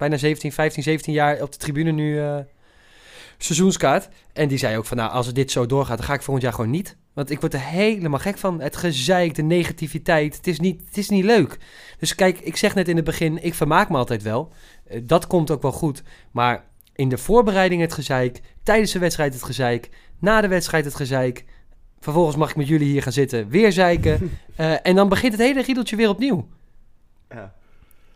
bijna 0.04 0.18
17, 0.18 0.52
15, 0.52 0.84
17 0.84 1.14
jaar 1.14 1.42
op 1.42 1.52
de 1.52 1.58
tribune 1.58 1.92
nu... 1.92 2.20
eh, 2.20 2.38
seizoenskaart. 3.38 4.10
En 4.34 4.48
die 4.48 4.58
zei 4.58 4.78
ook 4.78 4.86
van... 4.86 4.98
Nou, 4.98 5.12
als 5.12 5.34
dit 5.34 5.52
zo 5.52 5.66
doorgaat... 5.66 5.98
dan 5.98 6.06
ga 6.06 6.14
ik 6.14 6.22
volgend 6.22 6.44
jaar 6.44 6.54
gewoon 6.54 6.70
niet. 6.70 6.98
Want 7.14 7.30
ik 7.30 7.40
word 7.40 7.54
er 7.54 7.60
helemaal 7.60 8.20
gek 8.20 8.38
van. 8.38 8.62
Het 8.62 8.76
gezeik, 8.76 9.36
de 9.36 9.42
negativiteit. 9.42 10.36
Het 10.36 10.48
is 10.48 10.60
niet, 10.60 10.82
het 10.86 10.98
is 10.98 11.10
niet 11.10 11.24
leuk. 11.24 11.58
Dus 12.00 12.16
kijk, 12.16 12.40
ik 12.40 12.58
zeg 12.58 12.76
net 12.76 12.88
in 12.88 12.96
het 12.96 13.06
begin... 13.06 13.44
Ik 13.44 13.54
vermaak 13.54 13.90
me 13.90 13.98
altijd 13.98 14.22
wel. 14.22 14.52
Eh, 14.88 15.02
dat 15.04 15.28
komt 15.28 15.52
ook 15.52 15.62
wel 15.62 15.72
goed. 15.72 16.04
Maar 16.32 16.66
in 16.96 17.10
de 17.10 17.18
voorbereiding 17.18 17.82
het 17.82 17.94
gezeik, 17.94 18.42
tijdens 18.64 18.92
de 18.92 19.00
wedstrijd 19.00 19.34
het 19.34 19.44
gezeik, 19.44 19.90
na 20.20 20.42
de 20.42 20.48
wedstrijd 20.48 20.86
het 20.86 20.96
gezeik. 20.96 21.46
Vervolgens 22.00 22.36
mag 22.36 22.50
ik 22.50 22.56
met 22.56 22.68
jullie 22.68 22.88
hier 22.88 23.04
gaan 23.04 23.12
zitten, 23.12 23.50
weer 23.50 23.72
zeiken. 23.72 24.20
Eh, 24.56 24.88
en 24.88 24.96
dan 24.96 25.10
begint 25.10 25.32
het 25.32 25.42
hele 25.42 25.62
riedeltje 25.62 25.96
weer 25.96 26.10
opnieuw. 26.10 26.48
Ja. 27.30 27.54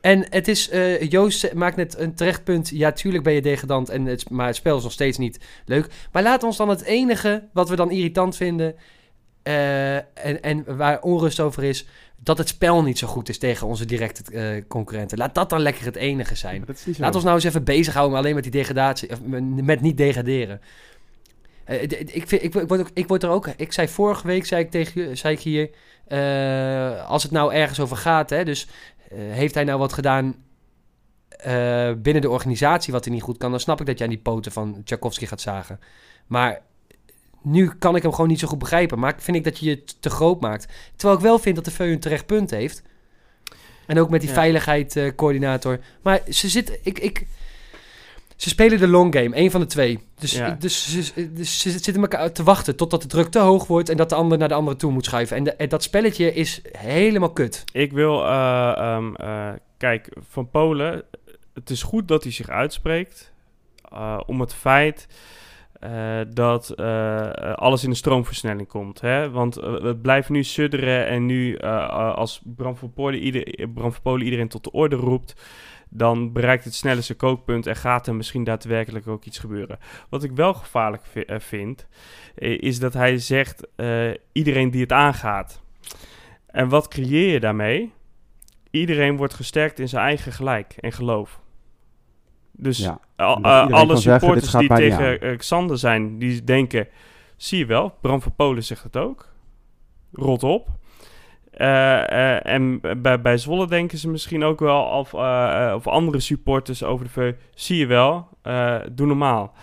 En 0.07 0.25
het 0.29 0.47
is, 0.47 0.69
eh, 0.69 1.09
Joost 1.09 1.53
maakt 1.53 1.75
net 1.75 1.97
een 1.97 2.15
terecht 2.15 2.43
punt. 2.43 2.69
Ja, 2.69 2.91
tuurlijk 2.91 3.23
ben 3.23 3.33
je 3.33 3.41
degradant, 3.41 3.89
en 3.89 4.05
het, 4.05 4.29
maar 4.29 4.47
het 4.47 4.55
spel 4.55 4.77
is 4.77 4.83
nog 4.83 4.91
steeds 4.91 5.17
niet 5.17 5.39
leuk. 5.65 5.87
Maar 6.11 6.23
laat 6.23 6.43
ons 6.43 6.57
dan 6.57 6.69
het 6.69 6.81
enige 6.83 7.47
wat 7.53 7.69
we 7.69 7.75
dan 7.75 7.91
irritant 7.91 8.35
vinden 8.35 8.75
eh, 9.43 9.95
en, 9.95 10.41
en 10.41 10.77
waar 10.77 11.01
onrust 11.01 11.39
over 11.39 11.63
is, 11.63 11.87
dat 12.23 12.37
het 12.37 12.47
spel 12.47 12.83
niet 12.83 12.97
zo 12.97 13.07
goed 13.07 13.29
is 13.29 13.37
tegen 13.37 13.67
onze 13.67 13.85
directe 13.85 14.31
eh, 14.31 14.63
concurrenten. 14.67 15.17
Laat 15.17 15.35
dat 15.35 15.49
dan 15.49 15.59
lekker 15.59 15.85
het 15.85 15.95
enige 15.95 16.35
zijn. 16.35 16.65
Laat 16.97 17.15
ons 17.15 17.23
nou 17.23 17.35
eens 17.35 17.45
even 17.45 17.63
bezighouden 17.63 18.13
met 18.13 18.23
alleen 18.23 18.35
met 18.35 18.43
die 18.43 18.61
degradatie. 18.61 19.09
Of 19.09 19.19
met 19.61 19.81
niet 19.81 19.97
degraderen. 19.97 20.61
Ik, 21.65 22.27
vind, 22.27 22.43
ik, 22.43 22.55
ik, 22.55 22.67
word 22.67 22.79
ook, 22.79 22.89
ik 22.93 23.07
word 23.07 23.23
er 23.23 23.29
ook. 23.29 23.47
Ik 23.47 23.73
zei 23.73 23.87
vorige 23.87 24.27
week, 24.27 24.45
zei 24.45 24.63
ik 24.63 24.71
tegen 24.71 25.17
zei 25.17 25.33
ik 25.33 25.39
hier. 25.39 25.69
als 27.07 27.23
het 27.23 27.31
nou 27.31 27.53
ergens 27.53 27.79
over 27.79 27.97
gaat, 27.97 28.29
hè, 28.29 28.45
dus 28.45 28.67
heeft 29.15 29.53
hij 29.53 29.63
nou 29.63 29.79
wat 29.79 29.93
gedaan 29.93 30.35
eh, 31.29 31.91
binnen 31.97 32.21
de 32.21 32.29
organisatie 32.29 32.93
wat 32.93 33.05
hij 33.05 33.13
niet 33.13 33.23
goed 33.23 33.37
kan, 33.37 33.51
dan 33.51 33.59
snap 33.59 33.79
ik 33.79 33.85
dat 33.85 33.97
je 33.97 34.03
aan 34.03 34.09
die 34.09 34.19
poten 34.19 34.51
van 34.51 34.81
Tchaikovsky 34.83 35.25
gaat 35.25 35.41
zagen. 35.41 35.79
Maar 36.27 36.61
nu 37.41 37.69
kan 37.79 37.95
ik 37.95 38.01
hem 38.01 38.11
gewoon 38.11 38.27
niet 38.27 38.39
zo 38.39 38.47
goed 38.47 38.59
begrijpen. 38.59 38.99
Maar 38.99 39.15
vind 39.17 39.37
ik 39.37 39.43
dat 39.43 39.57
je 39.57 39.69
het 39.69 40.01
te 40.01 40.09
groot 40.09 40.41
maakt. 40.41 40.67
Terwijl 40.95 41.19
ik 41.19 41.25
wel 41.25 41.39
vind 41.39 41.55
dat 41.55 41.65
de 41.65 41.71
VU 41.71 41.83
een 41.91 41.99
terecht 41.99 42.25
punt 42.25 42.49
heeft. 42.49 42.81
En 43.85 43.99
ook 43.99 44.09
met 44.09 44.21
die 44.21 44.29
Ja. 44.29 44.35
veiligheidscoördinator. 44.35 45.79
maar 46.01 46.21
ze 46.29 46.49
zitten. 46.49 46.77
Ik, 46.81 46.99
ik, 46.99 47.27
ze 48.37 48.49
spelen 48.49 48.79
de 48.79 48.87
long 48.87 49.15
game, 49.15 49.35
één 49.35 49.51
van 49.51 49.61
de 49.61 49.67
twee. 49.67 49.99
Dus, 50.19 50.31
Ja. 50.31 50.55
dus, 50.59 51.03
ze- 51.05 51.31
dus 51.33 51.59
ze 51.59 51.69
zitten 51.69 52.01
elkaar 52.01 52.31
te 52.31 52.43
wachten 52.43 52.75
totdat 52.75 53.01
de 53.01 53.07
druk 53.07 53.27
te 53.27 53.39
hoog 53.39 53.67
wordt 53.67 53.89
en 53.89 53.97
dat 53.97 54.09
de 54.09 54.15
ander 54.15 54.37
naar 54.37 54.47
de 54.47 54.53
andere 54.53 54.77
toe 54.77 54.91
moet 54.91 55.05
schuiven. 55.05 55.37
En, 55.37 55.43
de- 55.43 55.53
en 55.55 55.69
dat 55.69 55.83
spelletje 55.83 56.33
is 56.33 56.61
helemaal 56.77 57.31
kut. 57.33 57.63
Ik 57.73 57.91
wil, 57.91 58.25
eh, 58.25 58.73
ehm, 58.77 59.15
eh, 59.15 59.49
kijk, 59.77 60.09
van 60.29 60.49
Polen, 60.49 61.03
het 61.53 61.69
is 61.69 61.83
goed 61.83 62.07
dat 62.07 62.23
hij 62.23 62.31
zich 62.31 62.49
uitspreekt 62.49 63.31
eh, 63.91 64.19
om 64.25 64.39
het 64.39 64.53
feit 64.53 65.07
dat 66.33 66.77
alles 67.55 67.83
in 67.83 67.89
de 67.89 67.95
stroomversnelling 67.95 68.67
komt. 68.67 69.01
Hè? 69.01 69.29
Want 69.29 69.55
het 69.55 70.01
blijft 70.01 70.29
nu 70.29 70.43
sudderen 70.43 71.07
en 71.07 71.25
nu 71.25 71.57
als 71.59 72.41
Bram 72.43 72.77
van, 72.77 72.93
Polen 72.93 73.19
ieder, 73.19 73.67
Bram 73.73 73.91
van 73.91 74.01
Polen 74.01 74.25
iedereen 74.25 74.47
tot 74.47 74.63
de 74.63 74.71
orde 74.71 74.95
roept, 74.95 75.33
dan 75.89 76.31
bereikt 76.33 76.63
het 76.63 76.75
sneller 76.75 77.03
zijn 77.03 77.17
kookpunt 77.17 77.67
en 77.67 77.75
gaat 77.75 78.07
er 78.07 78.15
misschien 78.15 78.43
daadwerkelijk 78.43 79.07
ook 79.07 79.25
iets 79.25 79.39
gebeuren. 79.39 79.79
Wat 80.09 80.23
ik 80.23 80.31
wel 80.31 80.53
gevaarlijk 80.53 81.03
eh, 81.13 81.39
vind, 81.39 81.87
is 82.35 82.79
dat 82.79 82.93
hij 82.93 83.17
zegt 83.17 83.67
eh, 83.75 84.09
iedereen 84.31 84.71
die 84.71 84.81
het 84.81 84.91
aangaat. 84.91 85.61
En 86.45 86.69
wat 86.69 86.87
creëer 86.87 87.31
je 87.31 87.39
daarmee? 87.39 87.93
Iedereen 88.71 89.17
wordt 89.17 89.33
gesterkt 89.33 89.79
in 89.79 89.89
zijn 89.89 90.05
eigen 90.05 90.31
gelijk 90.31 90.73
en 90.79 90.91
geloof. 90.91 91.39
Dus 92.51 92.77
Ja. 92.77 92.99
eh, 93.15 93.67
alle 93.67 93.97
zeggen, 93.97 94.21
supporters 94.21 94.51
die 94.51 94.67
tegen 94.67 95.37
Xander 95.37 95.77
zijn, 95.77 96.19
die 96.19 96.43
denken... 96.43 96.87
Zie 97.35 97.57
je 97.57 97.65
wel, 97.65 97.93
Bram 98.01 98.21
van 98.21 98.35
Polen 98.35 98.63
zegt 98.63 98.83
het 98.83 98.97
ook. 98.97 99.33
Rot 100.11 100.43
op. 100.43 100.69
Eh, 101.57 102.11
eh, 102.11 102.45
en 102.45 102.79
bij, 103.01 103.21
bij 103.21 103.37
Zwolle 103.37 103.67
denken 103.67 103.97
ze 103.97 104.09
misschien 104.09 104.43
ook 104.43 104.59
wel... 104.59 104.83
Of, 104.83 105.13
eh, 105.13 105.71
of 105.75 105.87
andere 105.87 106.19
supporters 106.19 106.83
over 106.83 107.05
de 107.05 107.11
veu... 107.11 107.33
Zie 107.53 107.77
je 107.77 107.85
wel, 107.85 108.27
doe 108.91 109.07
normaal. 109.07 109.53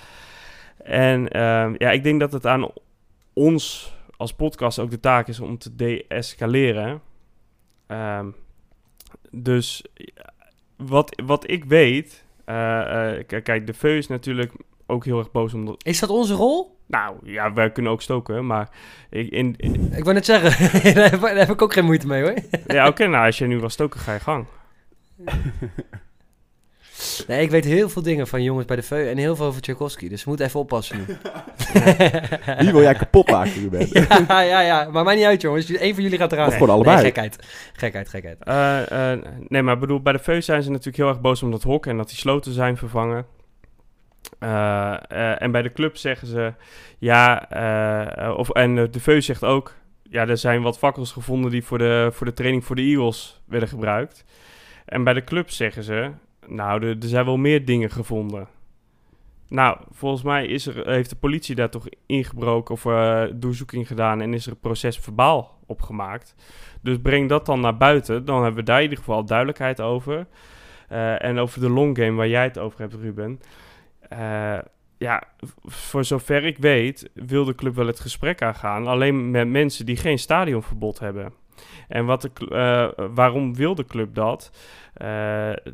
En 0.85 1.29
ehm, 1.29 1.75
ja, 1.79 1.91
ik 1.91 2.03
denk 2.03 2.21
dat 2.21 2.33
het 2.33 2.47
aan 2.47 2.69
ons 3.33 3.95
als 4.17 4.35
podcast 4.35 4.79
ook 4.79 4.91
de 4.91 5.01
taak 5.01 5.29
is 5.29 5.41
om 5.41 5.59
te 5.59 5.75
de-escaleren. 5.75 7.01
Ehm, 7.87 8.31
dus 9.31 9.85
wat, 10.77 11.23
wat 11.25 11.51
ik 11.51 11.65
weet... 11.65 12.25
kijk, 13.27 13.67
de 13.67 13.75
Veu 13.75 13.97
is 13.97 14.09
natuurlijk 14.09 14.53
ook 14.87 15.05
heel 15.05 15.19
erg 15.19 15.31
boos 15.31 15.55
omdat... 15.55 15.85
Is 15.85 16.01
dat 16.01 16.11
onze 16.11 16.35
rol? 16.35 16.79
Nou, 16.87 17.17
ja, 17.23 17.53
wij 17.53 17.73
kunnen 17.73 17.93
ook 17.93 18.03
stoken, 18.03 18.47
maar... 18.47 18.69
Ik, 19.11 19.31
in, 19.31 19.55
in- 19.57 19.93
Ik 19.97 20.03
wou 20.03 20.15
net 20.15 20.25
zeggen, 20.25 20.71
daar, 20.95 21.11
heb, 21.11 21.21
daar 21.21 21.37
heb 21.37 21.51
ik 21.51 21.63
ook 21.63 21.73
geen 21.73 21.85
moeite 21.85 22.07
mee 22.07 22.23
hoor. 22.23 22.35
ja, 22.67 22.89
oké, 22.89 23.07
nou, 23.07 23.27
als 23.27 23.39
je 23.39 23.47
nu 23.47 23.59
wil 23.59 23.69
stoken, 23.71 24.01
ga 24.01 24.13
je 24.13 24.21
gang. 24.21 24.47
Nee, 27.27 27.43
ik 27.43 27.51
weet 27.51 27.65
heel 27.65 27.89
veel 27.89 28.03
dingen 28.03 28.27
van 28.27 28.43
jongens 28.43 28.67
bij 28.67 28.77
de 28.77 28.83
VU 28.83 29.09
en 29.09 29.17
heel 29.17 29.37
veel 29.37 29.47
over 29.47 29.61
Tchaikovsky. 29.61 30.09
Dus 30.09 30.23
we 30.25 30.29
moeten 30.29 30.47
even 30.47 30.61
oppassen 30.61 30.97
nu. 30.99 31.05
Wie 32.59 32.73
wil 32.73 32.83
jij 32.83 32.95
kapot 32.95 33.31
maken, 33.31 33.53
Ruben? 33.53 33.89
ja, 34.29 34.41
ja, 34.41 34.61
ja. 34.61 34.89
Maar 34.91 35.05
mij 35.05 35.15
niet 35.15 35.25
uit 35.25 35.41
jongens. 35.41 35.69
Eén 35.69 35.95
van 35.95 36.03
jullie 36.03 36.19
gaat 36.19 36.33
eraan. 36.33 36.47
Of 36.47 36.53
gewoon 36.53 36.71
allebei. 36.71 36.97
Nee, 36.97 37.05
gekheid. 37.05 37.39
Gekheid, 37.73 38.09
gekheid. 38.09 38.37
Eh, 38.41 39.13
eh, 39.13 39.19
nee, 39.49 39.63
maar 39.63 39.79
bedoel, 39.79 40.01
bij 40.01 40.13
de 40.13 40.19
Veu 40.19 40.41
zijn 40.41 40.63
ze 40.63 40.69
natuurlijk 40.71 40.97
heel 40.97 41.09
erg 41.09 41.21
boos 41.21 41.43
om 41.43 41.51
dat 41.51 41.63
hok 41.63 41.87
en 41.87 41.97
dat 41.97 42.09
die 42.09 42.17
sloten 42.19 42.53
zijn 42.53 42.77
vervangen. 42.77 43.27
Eh, 44.39 44.95
eh, 45.09 45.43
en 45.43 45.51
bij 45.51 45.63
de 45.63 45.73
club 45.73 45.97
zeggen 45.97 46.29
ze, 46.29 46.53
ja, 46.99 47.51
eh, 47.51 48.37
of, 48.37 48.51
en 48.51 48.75
de 48.75 49.01
Veu 49.01 49.21
zegt 49.21 49.45
ook, 49.45 49.75
ja, 50.03 50.29
er 50.29 50.39
zijn 50.39 50.63
wat 50.63 50.79
fakkels 50.79 51.13
gevonden 51.13 51.51
die 51.51 51.65
voor 51.65 51.79
de, 51.79 52.09
voor 52.13 52.27
de 52.27 52.33
training 52.33 52.65
voor 52.65 52.77
de 52.77 52.83
Eagles 52.83 53.43
werden 53.47 53.69
gebruikt. 53.69 54.25
En 54.85 55.05
bij 55.05 55.15
de 55.15 55.25
club 55.25 55.51
zeggen 55.51 55.83
ze, 55.83 56.11
nou, 56.47 56.83
er, 56.83 56.89
er 56.89 57.09
zijn 57.09 57.25
wel 57.25 57.37
meer 57.37 57.65
dingen 57.65 57.91
gevonden. 57.91 58.49
Nou, 59.49 59.79
volgens 59.91 60.23
mij 60.23 60.47
is 60.47 60.67
er, 60.67 60.89
heeft 60.89 61.11
de 61.11 61.17
politie 61.17 61.55
daar 61.55 61.71
toch 61.71 61.87
ingebroken 62.07 62.75
of 62.75 62.83
doorzoeking 63.35 63.87
gedaan 63.87 64.21
en 64.21 64.35
is 64.35 64.47
er 64.47 64.53
een 64.53 64.61
proces 64.61 64.99
verbaal 64.99 65.59
opgemaakt. 65.67 66.35
Dus 66.81 66.99
breng 67.03 67.29
dat 67.29 67.47
dan 67.47 67.61
naar 67.61 67.77
buiten. 67.77 68.25
Dan 68.25 68.43
hebben 68.43 68.61
we 68.61 68.63
daar 68.63 68.77
in 68.77 68.83
ieder 68.83 68.99
geval 68.99 69.25
duidelijkheid 69.25 69.81
over. 69.81 70.27
En 71.19 71.39
over 71.39 71.61
de 71.61 71.71
long 71.71 71.99
game 71.99 72.13
waar 72.13 72.29
jij 72.29 72.45
het 72.45 72.59
over 72.59 72.81
hebt, 72.81 72.95
Ruben. 72.95 73.41
Eh, 74.09 74.59
ja, 74.99 75.23
voor 75.65 76.05
zover 76.05 76.45
ik 76.45 76.59
weet, 76.59 77.11
wil 77.15 77.45
de 77.45 77.55
club 77.55 77.75
wel 77.75 77.87
het 77.87 78.01
gesprek 78.01 78.43
aangaan. 78.43 78.87
Alleen 78.87 79.31
met 79.31 79.49
mensen 79.49 79.87
die 79.87 79.97
geen 79.97 80.19
stadionverbod 80.19 80.99
hebben. 80.99 81.33
En 81.89 82.05
wat 82.05 82.23
de, 82.23 82.31
eh, 82.49 83.07
waarom 83.15 83.55
wil 83.55 83.75
de 83.75 83.85
club 83.85 84.15
dat? 84.15 84.51
Eh, 84.95 85.07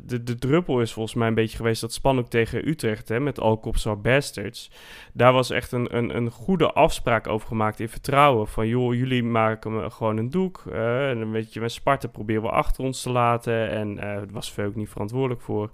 de, 0.03 0.23
de 0.23 0.35
druppel 0.35 0.81
is 0.81 0.93
volgens 0.93 1.15
mij 1.15 1.27
een 1.27 1.33
beetje 1.33 1.57
geweest 1.57 1.81
dat 1.81 1.93
span 1.93 2.19
ook 2.19 2.29
tegen 2.29 2.67
Utrecht 2.67 3.09
hè, 3.09 3.19
met 3.19 3.39
Alcops 3.39 3.85
or 3.85 4.01
Bastards. 4.01 4.71
Daar 5.13 5.33
was 5.33 5.49
echt 5.49 5.71
een, 5.71 5.97
een, 5.97 6.15
een 6.15 6.29
goede 6.29 6.71
afspraak 6.71 7.27
over 7.27 7.47
gemaakt 7.47 7.79
in 7.79 7.89
vertrouwen. 7.89 8.47
Van 8.47 8.67
joh, 8.67 8.93
jullie 8.93 9.23
maken 9.23 9.91
gewoon 9.91 10.17
een 10.17 10.29
doek. 10.29 10.63
eh, 10.71 11.09
en 11.09 11.19
dan 11.19 11.31
weet 11.31 11.53
je, 11.53 11.59
met 11.59 11.71
Sparta 11.71 12.07
proberen 12.07 12.41
we 12.41 12.49
achter 12.49 12.83
ons 12.83 13.01
te 13.01 13.09
laten. 13.09 13.69
En 13.69 13.95
daar 13.95 14.25
was 14.31 14.51
Veuk 14.51 14.75
niet 14.75 14.89
verantwoordelijk 14.89 15.41
voor. 15.41 15.69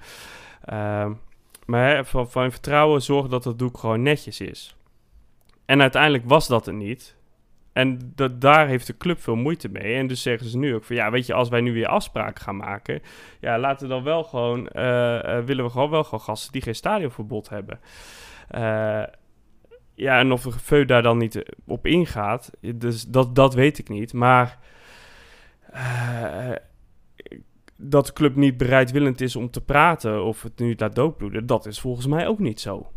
Maar 1.67 2.06
van, 2.06 2.32
van 2.32 2.51
vertrouwen 2.51 3.01
zorgen 3.01 3.30
dat 3.30 3.43
dat 3.43 3.60
doek 3.60 3.77
gewoon 3.77 4.01
netjes 4.01 4.41
is. 4.41 4.75
En 5.65 5.82
uiteindelijk 5.82 6.23
was 6.25 6.47
dat 6.47 6.65
het 6.65 6.75
niet. 6.75 7.15
En 7.73 8.12
dat, 8.15 8.41
daar 8.41 8.67
heeft 8.67 8.88
de 8.88 8.97
club 8.97 9.21
veel 9.21 9.36
moeite 9.36 9.69
mee. 9.69 9.95
En 9.95 10.08
dus 10.08 10.21
zeggen 10.21 10.47
ze 10.47 10.58
nu 10.58 10.75
ook 10.75 10.84
van 10.84 10.95
ja, 10.95 11.12
weet 11.12 11.25
je, 11.25 11.34
als 11.34 11.49
wij 11.49 11.62
nu 11.62 11.73
weer 11.73 11.88
afspraken 11.88 12.43
gaan 12.43 12.58
maken, 12.58 13.01
ja, 13.39 13.60
laten 13.60 13.88
we 13.88 13.93
dan 13.93 14.03
wel 14.03 14.23
gewoon, 14.23 14.67
eh, 14.67 15.38
eh, 15.38 15.45
willen 15.45 15.65
we 15.65 15.71
gewoon 15.71 15.89
wel 15.89 16.03
gewoon 16.03 16.21
gasten 16.21 16.51
die 16.51 16.62
geen 16.62 16.75
stadionverbod 16.75 17.49
hebben. 17.49 17.80
Eh, 18.47 19.03
ja, 19.93 20.19
en 20.19 20.32
of 20.32 20.41
de 20.41 20.51
Veu 20.51 20.86
daar 20.86 21.01
dan 21.01 21.17
niet 21.17 21.43
op 21.65 21.86
ingaat, 21.86 22.51
dus 22.75 23.03
dat, 23.03 23.36
dat 23.36 23.53
weet 23.53 23.77
ik 23.77 23.89
niet. 23.89 24.13
Maar 24.13 24.60
dat 27.78 28.06
de 28.06 28.13
club 28.13 28.36
niet 28.36 28.58
bereidwillend 28.58 29.22
is 29.22 29.36
om 29.36 29.52
te 29.52 29.62
praten 29.62 30.24
of 30.24 30.44
het 30.44 30.60
nu 30.60 30.76
laat 30.78 30.96
doodbloeden, 30.96 31.46
dat 31.46 31.66
is 31.66 31.80
volgens 31.80 32.08
mij 32.08 32.28
ook 32.28 32.40
niet 32.40 32.60
zo. 32.60 32.88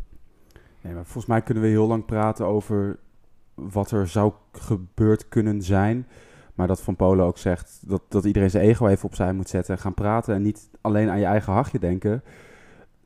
Nee, 0.81 0.95
maar 0.95 1.05
volgens 1.05 1.27
mij 1.27 1.43
kunnen 1.43 1.63
we 1.63 1.69
heel 1.69 1.87
lang 1.87 2.05
praten 2.05 2.47
over 2.47 2.99
wat 3.55 3.91
er 3.91 4.09
zou 4.09 4.33
gebeurd 4.53 5.29
kunnen 5.29 5.63
zijn. 5.63 6.07
Maar 6.55 6.67
dat 6.67 6.83
Van 6.83 6.97
Polen 6.97 7.25
ook 7.25 7.39
zegt 7.39 7.81
dat, 7.89 8.03
dat 8.09 8.25
iedereen 8.25 8.51
zijn 8.51 8.65
ego 8.65 8.87
even 8.87 9.05
opzij 9.05 9.33
moet 9.33 9.49
zetten 9.49 9.75
en 9.75 9.81
gaan 9.81 9.95
praten 9.95 10.35
en 10.35 10.43
niet 10.43 10.71
alleen 10.81 11.11
aan 11.11 11.19
je 11.19 11.25
eigen 11.25 11.53
hachje 11.53 11.79
denken. 11.79 12.23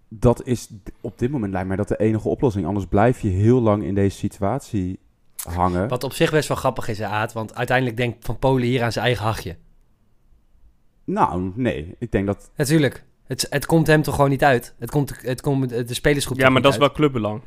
Dat 0.09 0.47
is 0.47 0.71
op 1.01 1.19
dit 1.19 1.31
moment 1.31 1.53
lijkt 1.53 1.69
mij 1.69 1.77
dat 1.77 1.89
de 1.89 1.97
enige 1.97 2.29
oplossing. 2.29 2.67
Anders 2.67 2.87
blijf 2.87 3.21
je 3.21 3.29
heel 3.29 3.61
lang 3.61 3.83
in 3.83 3.95
deze 3.95 4.17
situatie 4.17 4.99
hangen. 5.43 5.89
Wat 5.89 6.05
op 6.05 6.13
zich 6.13 6.31
best 6.31 6.49
wel 6.49 6.57
grappig 6.57 6.89
is, 6.89 6.99
hè, 6.99 7.07
Aad. 7.07 7.33
Want 7.33 7.55
uiteindelijk 7.55 7.97
denkt 7.97 8.25
Van 8.25 8.39
Polen 8.39 8.67
hier 8.67 8.83
aan 8.83 8.93
zijn 8.93 9.05
eigen 9.05 9.25
hachje. 9.25 9.57
Nou, 11.05 11.53
nee. 11.55 11.95
Ik 11.99 12.13
denk 12.13 12.27
dat. 12.27 12.51
Natuurlijk. 12.57 13.05
Het, 13.27 13.47
het 13.51 13.67
komt 13.67 13.87
hem 13.87 14.03
toch 14.03 14.15
gewoon 14.15 14.31
niet 14.31 14.45
uit. 14.45 14.75
Het 14.79 14.91
komt, 14.91 15.15
het 15.23 15.41
komt 15.41 15.69
de 15.89 15.95
spelersgroep 15.95 16.39
Ja, 16.39 16.49
maar 16.49 16.63
dat 16.63 16.75
is 16.75 16.79
uit. 16.81 16.87
wel 16.89 16.97
clubbelang. 16.97 17.41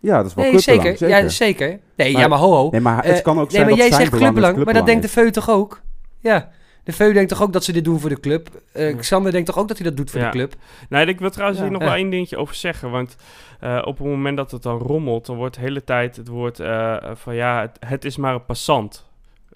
Ja, 0.00 0.16
dat 0.16 0.26
is 0.26 0.34
wel 0.34 0.44
Nee, 0.44 0.62
clubbelang, 0.62 0.98
zeker. 0.98 1.08
Ja, 1.22 1.28
zeker. 1.28 1.68
Nee, 1.96 2.12
Maar- 2.12 2.22
ja, 2.22 2.28
maar 2.28 2.38
ho, 2.38 2.50
ho. 2.52 2.68
Nee, 2.70 2.80
maar 2.80 3.04
het 3.04 3.16
Eh, 3.16 3.22
kan 3.22 3.38
ook 3.38 3.42
nee, 3.42 3.50
zijn 3.50 3.62
maar 3.62 3.70
dat 3.70 3.78
jij 3.78 3.88
zijn 3.88 4.00
zegt 4.08 4.22
clubbelang, 4.22 4.64
maar 4.64 4.74
dat 4.74 4.86
denkt 4.86 5.02
de 5.02 5.08
Veu 5.08 5.30
toch 5.30 5.50
ook? 5.50 5.80
Ja. 6.20 6.50
De 6.84 6.92
Veu 6.94 7.12
denkt 7.12 7.28
toch 7.28 7.42
ook 7.42 7.52
dat 7.52 7.64
ze 7.64 7.72
dit 7.72 7.84
doen 7.84 8.00
voor 8.00 8.08
de 8.10 8.20
club? 8.20 8.62
Eh 8.72 8.90
Ja. 8.90 8.96
Xander 8.96 9.32
denkt 9.32 9.46
toch 9.46 9.58
ook 9.58 9.68
dat 9.68 9.76
hij 9.78 9.86
dat 9.86 9.96
doet 9.96 10.10
voor 10.10 10.20
Ja. 10.20 10.26
de 10.26 10.32
club? 10.32 10.54
Nou, 10.88 11.08
ik 11.08 11.18
wil 11.18 11.30
trouwens 11.30 11.58
Ja. 11.60 11.64
hier 11.64 11.74
nog 11.74 11.82
wel 11.82 11.94
één 11.94 12.10
dingetje 12.10 12.36
over 12.36 12.54
zeggen. 12.54 12.90
Want 12.90 13.16
eh, 13.60 13.82
op 13.84 13.98
het 13.98 14.06
moment 14.06 14.36
dat 14.36 14.50
het 14.50 14.62
dan 14.62 14.78
rommelt, 14.78 15.26
dan 15.26 15.36
wordt 15.36 15.54
de 15.54 15.60
hele 15.60 15.84
tijd 15.84 16.16
het 16.16 16.28
woord 16.28 16.60
eh, 16.60 16.96
van 17.14 17.34
ja, 17.34 17.60
het, 17.60 17.76
het 17.86 18.04
is 18.04 18.16
maar 18.16 18.34
een 18.34 18.44
passant 18.44 19.06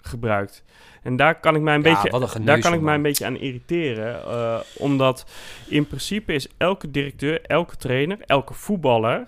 gebruikt. 0.01 0.63
En 1.03 1.15
daar 1.15 1.39
kan 1.39 1.55
ik 1.55 1.61
mij 1.61 1.75
een 1.75 1.81
Ja, 1.81 2.01
beetje, 2.01 2.39
daar 2.43 2.59
kan 2.59 2.73
ik 2.73 2.81
mij 2.81 2.95
een 2.95 3.01
beetje 3.01 3.25
aan 3.25 3.37
irriteren. 3.37 4.23
eh, 4.25 4.59
omdat 4.77 5.25
in 5.67 5.87
principe 5.87 6.33
is 6.33 6.47
elke 6.57 6.91
directeur, 6.91 7.41
elke 7.41 7.75
trainer, 7.77 8.17
elke 8.25 8.53
voetballer, 8.53 9.27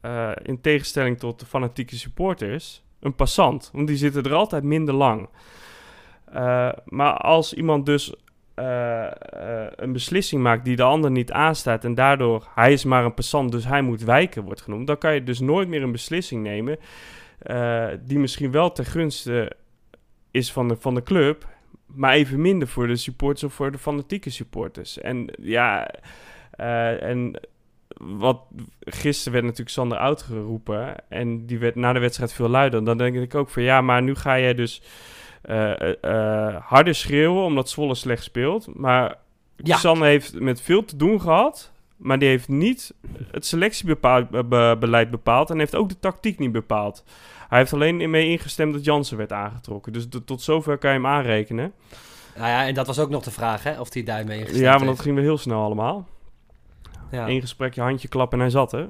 eh, 0.00 0.30
in 0.42 0.60
tegenstelling 0.60 1.18
tot 1.18 1.40
de 1.40 1.46
fanatieke 1.46 1.96
supporters, 1.96 2.82
een 3.00 3.14
passant. 3.14 3.70
Want 3.72 3.86
die 3.86 3.96
zitten 3.96 4.22
er 4.22 4.32
altijd 4.34 4.62
minder 4.62 4.94
lang. 4.94 5.28
Eh, 6.32 6.68
maar 6.84 7.16
als 7.16 7.54
iemand 7.54 7.86
dus 7.86 8.14
een 9.76 9.92
beslissing 9.92 10.42
maakt 10.42 10.64
die 10.64 10.76
de 10.76 10.82
ander 10.82 11.10
niet 11.10 11.32
aanstaat 11.32 11.84
en 11.84 11.94
daardoor 11.94 12.48
hij 12.54 12.72
is 12.72 12.84
maar 12.84 13.04
een 13.04 13.14
passant, 13.14 13.52
dus 13.52 13.64
hij 13.64 13.82
moet 13.82 14.02
wijken, 14.04 14.42
wordt 14.44 14.62
genoemd, 14.62 14.86
dan 14.86 14.98
kan 14.98 15.14
je 15.14 15.22
dus 15.22 15.40
nooit 15.40 15.68
meer 15.68 15.82
een 15.82 15.92
beslissing 15.92 16.42
nemen 16.42 16.78
die 18.06 18.18
misschien 18.18 18.50
wel 18.50 18.72
ten 18.72 18.84
gunste 18.84 19.52
is 20.34 20.52
van 20.52 20.68
de, 20.68 20.76
van 20.76 20.94
de 20.94 21.02
club, 21.02 21.48
maar 21.86 22.12
even 22.12 22.40
minder 22.40 22.68
voor 22.68 22.86
de 22.86 22.96
supporters 22.96 23.44
of 23.44 23.52
voor 23.52 23.72
de 23.72 23.78
fanatieke 23.78 24.30
supporters. 24.30 25.00
En 25.00 25.30
ja, 25.42 25.90
eh, 26.50 27.02
en 27.02 27.40
wat 27.98 28.40
gisteren 28.80 29.32
werd 29.32 29.44
natuurlijk 29.44 29.70
Sander 29.70 29.98
Oud 29.98 30.22
geroepen 30.22 31.08
en 31.08 31.46
die 31.46 31.58
werd 31.58 31.74
na 31.74 31.92
de 31.92 31.98
wedstrijd 31.98 32.32
veel 32.32 32.48
luider. 32.48 32.84
Dan 32.84 32.96
denk 32.96 33.16
ik 33.16 33.34
ook 33.34 33.48
van 33.48 33.62
ja, 33.62 33.80
maar 33.80 34.02
nu 34.02 34.14
ga 34.14 34.38
jij 34.38 34.54
dus 34.54 34.82
eh, 35.42 36.04
eh, 36.04 36.56
harder 36.62 36.94
schreeuwen 36.94 37.44
omdat 37.44 37.68
Zwolle 37.68 37.94
slecht 37.94 38.24
speelt. 38.24 38.74
Maar 38.74 39.16
Ja. 39.56 39.76
Sander 39.76 40.08
heeft 40.08 40.40
met 40.40 40.60
veel 40.60 40.84
te 40.84 40.96
doen 40.96 41.20
gehad. 41.20 41.72
Maar 41.96 42.18
die 42.18 42.28
heeft 42.28 42.48
niet 42.48 42.94
het 43.30 43.46
selectiebeleid 43.46 45.10
bepaald. 45.10 45.50
En 45.50 45.58
heeft 45.58 45.74
ook 45.74 45.88
de 45.88 45.98
tactiek 45.98 46.38
niet 46.38 46.52
bepaald. 46.52 47.04
Hij 47.48 47.58
heeft 47.58 47.72
alleen 47.72 48.10
mee 48.10 48.28
ingestemd 48.28 48.72
dat 48.72 48.84
Jansen 48.84 49.16
werd 49.16 49.32
aangetrokken. 49.32 49.92
Dus 49.92 50.06
tot 50.24 50.42
zover 50.42 50.78
kan 50.78 50.90
je 50.90 50.96
hem 50.96 51.06
aanrekenen. 51.06 51.72
Nou 52.36 52.48
ja, 52.48 52.66
en 52.66 52.74
dat 52.74 52.86
was 52.86 52.98
ook 52.98 53.10
nog 53.10 53.22
de 53.22 53.30
vraag, 53.30 53.62
hè? 53.62 53.80
Of 53.80 53.92
hij 53.92 54.02
daarmee 54.02 54.38
ingestemd 54.38 54.64
ja, 54.64 54.70
want 54.70 54.80
dat 54.80 54.88
heeft. 54.88 55.00
ging 55.00 55.14
weer 55.14 55.24
heel 55.24 55.38
snel 55.38 55.62
allemaal. 55.62 56.08
Ja. 57.10 57.28
Eén 57.28 57.40
gesprekje, 57.40 57.80
handje 57.80 58.08
klap 58.08 58.32
en 58.32 58.38
hij 58.38 58.50
zat 58.50 58.72
er. 58.72 58.88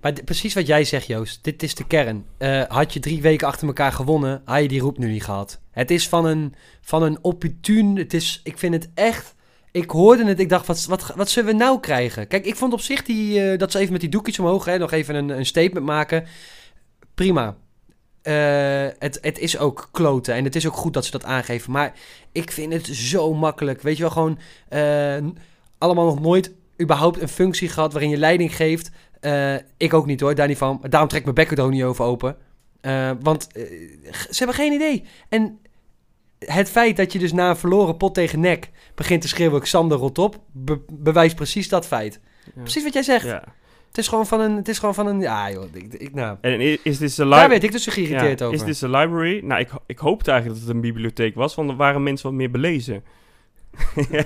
Maar 0.00 0.12
precies 0.24 0.54
wat 0.54 0.66
jij 0.66 0.84
zegt, 0.84 1.06
Joost. 1.06 1.44
Dit 1.44 1.62
is 1.62 1.74
de 1.74 1.86
kern. 1.86 2.26
Eh, 2.38 2.62
had 2.68 2.92
je 2.92 3.00
drie 3.00 3.22
weken 3.22 3.46
achter 3.46 3.66
elkaar 3.66 3.92
gewonnen, 3.92 4.42
had 4.44 4.62
je 4.62 4.68
die 4.68 4.80
roep 4.80 4.98
nu 4.98 5.10
niet 5.10 5.24
gehad. 5.24 5.60
Het 5.70 5.90
is 5.90 6.08
van 6.08 6.24
een, 6.24 6.54
van 6.80 7.02
een 7.02 7.18
opportun... 7.22 7.96
Het 7.96 8.14
is, 8.14 8.40
ik 8.44 8.58
vind 8.58 8.74
het 8.74 8.90
echt... 8.94 9.34
Ik 9.76 9.90
hoorde 9.90 10.24
het, 10.24 10.40
ik 10.40 10.48
dacht, 10.48 10.66
wat, 10.66 10.84
wat, 10.84 11.12
wat 11.16 11.30
zullen 11.30 11.50
we 11.50 11.56
nou 11.56 11.80
krijgen? 11.80 12.26
Kijk, 12.26 12.46
ik 12.46 12.56
vond 12.56 12.72
op 12.72 12.80
zich 12.80 13.02
die, 13.02 13.40
eh, 13.40 13.58
dat 13.58 13.72
ze 13.72 13.78
even 13.78 13.92
met 13.92 14.00
die 14.00 14.10
doekjes 14.10 14.38
omhoog... 14.38 14.64
Hè, 14.64 14.78
nog 14.78 14.92
even 14.92 15.14
een, 15.14 15.28
een 15.28 15.46
statement 15.46 15.86
maken. 15.86 16.24
Prima. 17.14 17.56
Eh, 18.22 18.86
het, 18.98 19.18
het 19.20 19.38
is 19.38 19.58
ook 19.58 19.88
kloten 19.92 20.34
en 20.34 20.44
het 20.44 20.56
is 20.56 20.66
ook 20.66 20.76
goed 20.76 20.94
dat 20.94 21.04
ze 21.04 21.10
dat 21.10 21.24
aangeven. 21.24 21.72
Maar 21.72 21.92
ik 22.32 22.50
vind 22.50 22.72
het 22.72 22.86
zo 22.86 23.34
makkelijk. 23.34 23.82
Weet 23.82 23.96
je 23.96 24.02
wel, 24.02 24.12
gewoon... 24.12 24.38
eh, 24.68 25.16
allemaal 25.78 26.04
nog 26.04 26.20
nooit 26.20 26.52
überhaupt 26.82 27.20
een 27.20 27.28
functie 27.28 27.68
gehad 27.68 27.92
waarin 27.92 28.10
je 28.10 28.16
leiding 28.16 28.56
geeft... 28.56 28.90
Ik 29.76 29.94
ook 29.94 30.06
niet 30.06 30.20
hoor, 30.20 30.34
daar 30.34 30.48
niet 30.48 30.58
van. 30.58 30.80
Daarom 30.88 31.08
trek 31.08 31.20
ik 31.20 31.34
mijn 31.34 31.48
bek 31.48 31.58
er 31.58 31.64
ook 31.64 31.70
niet 31.70 31.82
over 31.82 32.04
open. 32.04 32.36
Want 33.20 33.46
ze 34.30 34.36
hebben 34.36 34.56
geen 34.56 34.72
idee. 34.72 35.04
En 35.28 35.58
het 36.52 36.70
feit 36.70 36.96
dat 36.96 37.12
je 37.12 37.18
dus 37.18 37.32
na 37.32 37.48
een 37.48 37.56
verloren 37.56 37.96
pot 37.96 38.14
tegen 38.14 38.40
nek 38.40 38.70
begint 38.94 39.22
te 39.22 39.28
schreeuwen... 39.28 39.60
Xander 39.60 39.98
rot 39.98 40.18
op, 40.18 40.40
be- 40.52 40.84
bewijst 40.92 41.36
precies 41.36 41.68
dat 41.68 41.86
feit. 41.86 42.20
Ja. 42.44 42.50
Precies 42.62 42.84
wat 42.84 42.92
jij 42.92 43.02
zegt. 43.02 43.24
Ja. 43.24 43.44
Het 43.88 43.98
is 43.98 44.08
gewoon 44.08 44.26
van 44.26 44.40
een... 44.40 44.56
Het 44.56 44.68
is 44.68 44.78
gewoon 44.78 44.94
van 44.94 45.06
een 45.06 45.20
ja 45.20 45.50
joh, 45.50 45.64
ik, 45.72 45.94
ik, 45.94 46.14
nou... 46.14 46.36
En 46.40 46.60
is 46.84 46.98
dit 46.98 47.16
de 47.16 47.28
Daar 47.28 47.48
werd 47.48 47.64
ik 47.64 47.72
dus 47.72 47.82
zo 47.82 47.92
geïrriteerd 47.92 48.38
ja, 48.38 48.46
over. 48.46 48.58
Is 48.58 48.64
dit 48.64 48.80
de 48.80 48.98
library? 48.98 49.40
Nou, 49.44 49.60
ik, 49.60 49.70
ik 49.86 49.98
hoopte 49.98 50.30
eigenlijk 50.30 50.60
dat 50.60 50.68
het 50.68 50.76
een 50.76 50.82
bibliotheek 50.92 51.34
was, 51.34 51.54
want 51.54 51.70
er 51.70 51.76
waren 51.76 52.02
mensen 52.02 52.28
wat 52.28 52.38
meer 52.38 52.50
belezen. 52.50 53.04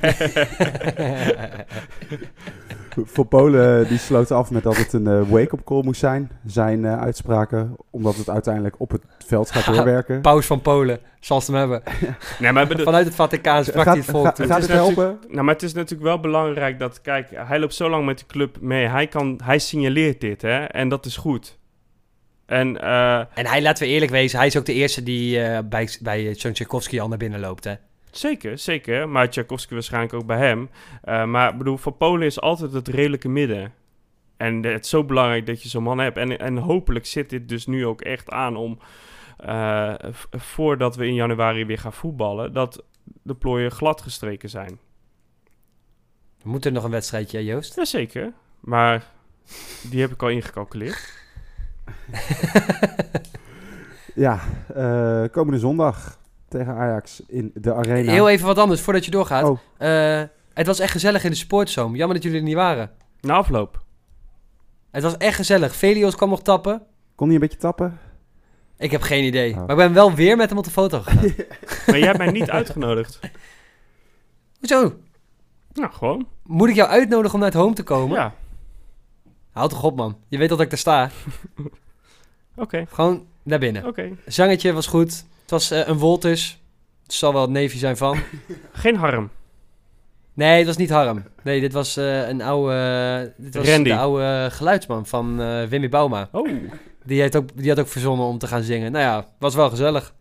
Voor 3.05 3.25
Polen 3.27 3.89
die 3.89 3.99
sloot 3.99 4.31
af 4.31 4.51
met 4.51 4.63
dat 4.63 4.77
het 4.77 4.93
een 4.93 5.07
eh, 5.07 5.23
wake-up 5.29 5.65
call 5.65 5.83
moest 5.85 6.01
zijn. 6.01 6.31
Zijn 6.47 6.85
eh, 6.85 7.01
uitspraken. 7.01 7.77
Omdat 7.91 8.17
het 8.17 8.29
uiteindelijk 8.31 8.75
op 8.79 8.91
het 8.91 9.03
veld 9.27 9.51
gaat 9.51 9.65
doorwerken. 9.75 10.21
Paus 10.21 10.47
van 10.47 10.61
Polen, 10.61 10.99
zal 11.21 11.41
ze 11.41 11.51
hem 11.51 11.61
hebben. 11.61 11.83
nee, 12.41 12.53
maar, 12.53 12.67
bedo- 12.67 12.83
Vanuit 12.85 13.05
het 13.07 13.15
Vaticaan 13.15 13.65
sprak 13.65 13.85
hij 13.85 13.97
het 13.97 14.05
volk 14.05 14.25
gaat, 14.25 14.35
toe. 14.37 14.47
gaat 14.47 14.61
Het 14.61 14.71
helpen? 14.71 15.19
nou, 15.29 15.43
maar 15.45 15.55
het 15.55 15.63
is 15.63 15.73
natuurlijk 15.73 16.03
wel 16.09 16.21
belangrijk 16.21 16.79
dat, 16.79 17.01
kijk, 17.01 17.29
hij 17.35 17.59
loopt 17.59 17.75
zo 17.75 17.91
lang 17.91 18.05
met 18.07 18.19
de 18.19 18.27
club 18.27 18.57
mee. 18.61 18.87
Hij, 18.87 19.07
kan, 19.07 19.41
hij 19.45 19.59
signaleert 19.59 20.21
dit, 20.21 20.43
hè, 20.43 20.65
en 20.65 20.89
dat 20.89 21.07
is 21.07 21.17
goed. 21.17 21.59
En 22.47 22.81
eh, 22.81 23.19
En 23.19 23.47
hij, 23.47 23.63
laten 23.63 23.85
we 23.87 23.91
eerlijk 23.93 24.11
wezen, 24.11 24.39
hij 24.39 24.47
is 24.47 24.57
ook 24.57 24.67
de 24.67 24.73
eerste 24.75 25.03
die 25.03 25.43
eh, 25.43 25.59
bij, 25.65 25.89
bij 26.01 26.35
Tchaikovsky 26.35 27.01
al 27.01 27.09
naar 27.09 27.19
binnen 27.19 27.41
loopt, 27.41 27.65
hè? 27.65 27.75
Zeker, 28.11 28.59
zeker. 28.59 29.09
Maar 29.09 29.31
Tchaikovsky 29.31 29.75
waarschijnlijk 29.75 30.15
ook 30.15 30.27
bij 30.27 30.39
hem. 30.39 30.71
Eh, 31.03 31.25
maar 31.25 31.51
ik 31.51 31.59
bedoel, 31.59 31.77
voor 31.77 31.93
Polen 31.93 32.27
is 32.27 32.41
altijd 32.41 32.73
het 32.73 32.89
redelijke 32.89 33.29
midden. 33.29 33.73
En 34.37 34.63
het 34.63 34.85
is 34.85 34.91
zo 34.91 35.05
belangrijk 35.05 35.47
dat 35.47 35.63
je 35.63 35.69
zo'n 35.69 35.83
man 35.83 35.99
hebt. 35.99 36.17
En, 36.17 36.39
en 36.39 36.57
hopelijk 36.57 37.07
zit 37.07 37.31
dit 37.31 37.49
dus 37.49 37.67
nu 37.67 37.87
ook 37.87 38.01
echt 38.01 38.31
aan 38.31 38.57
om, 38.57 38.79
eh, 39.37 39.95
voordat 40.31 40.97
we 40.97 41.07
in 41.07 41.15
januari 41.15 41.65
weer 41.65 41.79
gaan 41.79 41.93
voetballen, 41.93 42.53
dat 42.53 42.85
de 43.23 43.35
plooien 43.35 43.71
glad 43.71 44.01
gestreken 44.01 44.49
zijn. 44.49 44.79
We 46.43 46.49
moeten 46.49 46.73
nog 46.73 46.85
een 46.85 46.91
wedstrijdje, 46.91 47.45
Joost. 47.45 47.77
Jazeker, 47.77 48.33
maar 48.61 49.05
die 49.91 50.01
heb 50.01 50.11
ik 50.11 50.23
al 50.23 50.29
ingecalculeerd. 50.29 51.19
Ja, 54.15 54.41
eh, 54.75 55.25
komende 55.31 55.59
zondag 55.59 56.19
tegen 56.51 56.75
Ajax 56.75 57.23
in 57.27 57.51
de 57.55 57.75
arena. 57.75 58.13
Heel 58.13 58.29
even 58.29 58.47
wat 58.47 58.59
anders, 58.59 58.81
voordat 58.81 59.05
je 59.05 59.11
doorgaat. 59.11 59.45
Oh. 59.45 59.59
Eh, 59.79 60.23
het 60.55 60.67
was 60.67 60.79
echt 60.79 60.93
gezellig 60.93 61.25
in 61.25 61.31
de 61.31 61.37
sportzoom. 61.37 61.97
Jammer 61.97 62.15
dat 62.15 62.25
jullie 62.25 62.39
er 62.39 62.45
niet 62.45 62.55
waren. 62.55 62.91
Na 63.21 63.35
afloop. 63.35 63.83
Het 64.91 65.03
was 65.03 65.17
echt 65.17 65.37
gezellig. 65.37 65.77
Velios 65.77 66.17
kwam 66.17 66.29
nog 66.29 66.43
tappen. 66.43 66.83
Kon 67.15 67.27
hij 67.27 67.35
een 67.35 67.41
beetje 67.41 67.59
tappen? 67.59 67.99
Ik 68.79 68.91
heb 68.91 69.03
geen 69.03 69.25
idee. 69.25 69.51
Oh. 69.51 69.57
Maar 69.57 69.71
ik 69.71 69.77
ben 69.77 69.93
wel 69.93 70.15
weer 70.15 70.37
met 70.37 70.49
hem 70.49 70.59
op 70.59 70.65
de 70.65 70.71
foto 70.71 71.01
gegaan. 71.01 71.35
Maar 71.87 71.99
jij 71.99 72.07
hebt 72.07 72.19
mij 72.19 72.31
niet 72.31 72.51
uitgenodigd. 72.51 73.21
Hoezo? 74.59 74.95
Nou, 75.73 75.93
gewoon. 75.93 76.27
Moet 76.43 76.69
ik 76.69 76.75
jou 76.75 76.89
uitnodigen 76.89 77.35
om 77.35 77.41
naar 77.41 77.51
het 77.51 77.61
home 77.61 77.75
te 77.75 77.83
komen? 77.83 78.17
Ja, 78.17 78.35
Houd 79.51 79.71
toch 79.71 79.83
op, 79.83 79.97
man. 79.97 80.17
Je 80.29 80.39
weet 80.39 80.49
dat 80.49 80.61
ik 80.61 80.71
daar 80.71 80.79
sta. 80.79 81.11
oké. 82.57 82.85
Gewoon 82.89 83.27
naar 83.43 83.59
binnen. 83.59 83.87
Oké. 83.87 84.11
Zangetje 84.27 84.73
was 84.73 84.87
goed. 84.87 85.25
Het 85.51 85.59
was 85.59 85.71
eh, 85.71 85.89
een 85.89 85.99
Wolters. 85.99 86.61
Het 87.03 87.13
zal 87.13 87.33
wel 87.33 87.43
het 87.43 87.51
neefje 87.51 87.79
zijn 87.79 87.97
van. 87.97 88.19
Geen 88.73 88.97
harm. 88.97 89.31
Nee, 90.35 90.57
het 90.59 90.67
was 90.67 90.77
niet 90.77 90.91
Harm. 90.91 91.25
Nee, 91.43 91.61
dit 91.61 91.73
was 91.73 91.97
eh, 91.97 92.29
een 92.29 92.43
oude... 92.43 92.73
eh, 93.37 93.45
dit 93.45 93.55
was 93.55 93.69
Randy. 93.69 93.89
de 93.89 93.97
oude 93.97 94.49
geluidsman 94.51 95.07
van 95.07 95.41
eh 95.41 95.63
Wimmy 95.65 95.89
Bauma. 95.89 96.29
Oh, 96.33 96.49
Die, 97.05 97.21
heeft 97.21 97.37
ook, 97.37 97.49
die 97.55 97.69
had 97.69 97.81
ook 97.81 97.89
verzonnen 97.89 98.27
om 98.27 98.39
te 98.39 98.47
gaan 98.47 98.63
zingen. 98.63 98.93
Nou 98.93 99.05
ja, 99.05 99.27
was 99.39 99.55
wel 99.55 99.71
gezellig. 99.71 100.15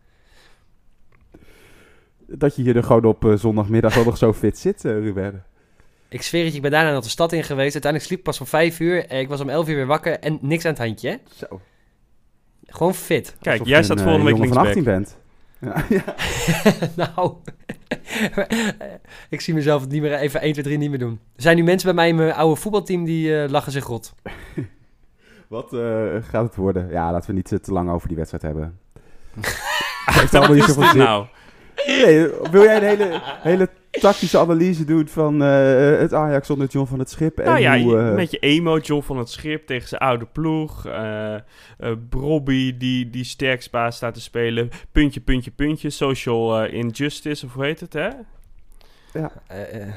Dat 2.27 2.55
je 2.55 2.61
hier 2.61 2.75
er 2.75 2.83
gewoon 2.83 3.05
op 3.05 3.33
zondagmiddag 3.35 3.95
wel 3.95 4.03
nog 4.03 4.17
zo 4.17 4.33
fit 4.33 4.57
zit, 4.57 4.83
Ruben. 4.83 5.43
Ik 6.07 6.21
zweer 6.21 6.41
het 6.43 6.49
je, 6.51 6.55
ik 6.55 6.61
ben 6.61 6.71
daarna 6.71 6.93
nog 6.93 7.03
de 7.03 7.09
stad 7.09 7.31
in 7.31 7.43
geweest. 7.43 7.73
Uiteindelijk 7.73 8.03
sliep 8.03 8.19
ik 8.19 8.25
pas 8.25 8.39
om 8.39 8.45
vijf 8.45 8.79
uur. 8.79 9.05
En 9.05 9.19
ik 9.19 9.27
was 9.27 9.41
om 9.41 9.49
elf 9.49 9.67
uur 9.67 9.75
weer 9.75 9.85
wakker 9.85 10.19
en 10.19 10.37
niks 10.41 10.65
aan 10.65 10.71
het 10.71 10.81
handje. 10.81 11.09
hè. 11.09 11.15
Zo. 11.47 11.61
Gewoon 12.65 12.95
fit. 12.95 13.35
kijk, 13.41 13.59
Alsof 13.59 13.67
jij 13.67 13.83
staat 13.83 14.01
volgende 14.01 14.25
week 14.25 14.35
jongen 14.35 14.53
van 14.53 14.63
linksback. 14.63 14.85
18 14.85 14.93
bent. 14.93 15.18
Ja, 15.59 15.83
ja. 15.97 16.15
nou, 17.05 17.33
ik 19.29 19.41
zie 19.41 19.53
mezelf 19.53 19.81
het 19.81 19.91
niet 19.91 20.01
meer 20.01 20.13
even 20.13 20.41
1, 20.41 20.51
2, 20.51 20.63
3 20.63 20.77
niet 20.77 20.89
meer 20.89 20.99
doen. 20.99 21.19
Er 21.35 21.41
zijn 21.41 21.55
nu 21.55 21.63
mensen 21.63 21.85
bij 21.85 21.95
mij 21.95 22.07
in 22.07 22.15
mijn 22.15 22.33
oude 22.33 22.61
voetbalteam 22.61 23.03
die 23.03 23.41
eh, 23.41 23.49
lachen 23.49 23.71
zich 23.71 23.85
rot. 23.85 24.15
Wat 25.47 25.73
eh, 25.73 26.15
gaat 26.21 26.45
het 26.45 26.55
worden? 26.55 26.89
Ja, 26.89 27.11
laten 27.11 27.29
we 27.29 27.35
niet 27.35 27.63
te 27.63 27.71
lang 27.73 27.89
over 27.89 28.07
die 28.07 28.17
wedstrijd 28.17 28.43
hebben. 28.43 28.79
Wat 30.05 30.35
allemaal 30.35 30.55
niet 30.55 30.63
zoveel 30.63 30.83
zin. 30.83 30.97
nou? 30.97 31.25
Nee, 31.87 32.27
wil 32.51 32.63
jij 32.63 32.75
een 32.77 32.83
hele, 32.83 33.19
hele 33.23 33.69
tactische 33.91 34.37
analyse 34.37 34.85
doen 34.85 35.07
van 35.07 35.43
eh, 35.43 35.99
het 35.99 36.13
Ajax 36.13 36.47
zonder 36.47 36.67
John 36.67 36.87
van 36.87 36.99
het 36.99 37.09
Schip? 37.09 37.37
En 37.39 37.45
Nou 37.45 37.59
ja, 37.59 37.79
hoe, 37.79 37.91
je- 37.91 37.97
eh, 38.01 38.07
een 38.07 38.15
beetje 38.15 38.37
emo, 38.39 38.77
John 38.77 39.01
van 39.03 39.17
het 39.17 39.29
Schip 39.29 39.65
tegen 39.67 39.87
zijn 39.87 40.01
oude 40.01 40.25
ploeg. 40.25 40.85
eh 40.85 41.35
eh, 41.35 41.41
Brobby 42.09 42.77
die, 42.77 43.09
die 43.09 43.23
sterkspaas 43.23 43.95
staat 43.95 44.13
te 44.13 44.21
spelen. 44.21 44.69
Puntje, 44.91 45.19
puntje, 45.19 45.51
puntje. 45.51 45.89
Social 45.89 46.65
injustice, 46.65 47.45
of 47.45 47.53
hoe 47.53 47.63
heet 47.65 47.79
het, 47.79 47.93
hè? 47.93 48.09
Eh, 49.47 49.81
eh, 49.81 49.93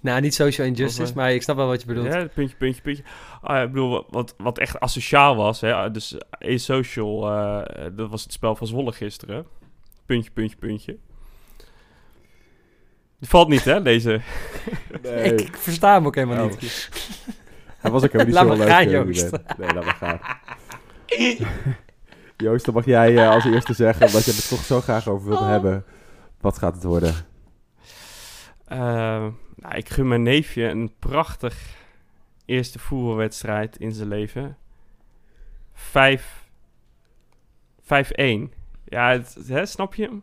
nou, 0.00 0.20
niet 0.20 0.34
social 0.34 0.66
injustice, 0.66 1.02
Of, 1.02 1.14
maar 1.14 1.32
ik 1.32 1.42
snap 1.42 1.56
wel 1.56 1.66
wat 1.66 1.80
je 1.80 1.86
bedoelt. 1.86 2.06
Ja, 2.06 2.26
puntje, 2.34 2.56
puntje, 2.56 2.82
puntje. 2.82 3.02
Ah, 3.42 3.62
ik 3.62 3.68
bedoel, 3.72 4.04
wat, 4.10 4.34
wat 4.38 4.58
echt 4.58 4.80
asociaal 4.80 5.36
was, 5.36 5.60
hè? 5.60 5.90
Dus 5.90 6.16
asocial, 6.38 7.30
eh 7.30 7.62
dat 7.92 8.10
was 8.10 8.22
het 8.22 8.32
spel 8.32 8.56
van 8.56 8.66
Zwolle 8.66 8.92
gisteren. 8.92 9.46
Puntje, 10.10 10.30
puntje, 10.30 10.56
puntje. 10.56 10.98
Het 13.18 13.28
valt 13.28 13.48
niet, 13.48 13.64
hè, 13.64 13.82
deze... 13.82 14.20
nee. 15.02 15.22
Ik, 15.32 15.40
ik 15.40 15.56
versta 15.56 15.92
hem 15.94 16.06
ook 16.06 16.14
helemaal 16.14 16.44
Oh. 16.44 16.50
niet. 16.50 16.88
Hij 17.80 17.90
was 17.90 18.04
ook 18.04 18.12
helemaal 18.12 18.26
niet 18.26 18.34
Laat 18.34 18.42
zo 18.42 18.48
maar 18.48 18.66
leuk. 18.66 18.68
gaan, 18.76 19.06
Joost. 19.06 19.30
Nee, 19.58 19.72
laat 19.74 19.84
maar 19.84 19.94
gaan. 19.94 20.20
Joost, 22.36 22.64
dan 22.64 22.74
mag 22.74 22.84
jij 22.84 23.16
eh, 23.16 23.30
als 23.30 23.44
eerste 23.44 23.72
zeggen, 23.74 24.06
omdat 24.06 24.24
je 24.24 24.30
het 24.30 24.42
er 24.42 24.48
toch 24.48 24.64
zo 24.64 24.80
graag 24.80 25.08
over 25.08 25.28
wilt 25.28 25.40
Oh. 25.40 25.48
hebben. 25.48 25.84
Wat 26.40 26.58
gaat 26.58 26.74
het 26.74 26.84
worden? 26.84 27.14
Eh, 28.64 28.78
nou, 29.56 29.74
ik 29.74 29.88
gun 29.88 30.08
mijn 30.08 30.22
neefje 30.22 30.62
een 30.64 30.92
prachtig 30.98 31.76
eerste 32.44 32.78
voetbalwedstrijd 32.78 33.76
in 33.76 33.92
zijn 33.92 34.08
leven. 34.08 34.56
5 35.74 36.48
5-1. 37.82 38.58
Ja, 38.90 39.10
het, 39.10 39.36
hè, 39.46 39.66
snap 39.66 39.94
je 39.94 40.02
hem? 40.02 40.22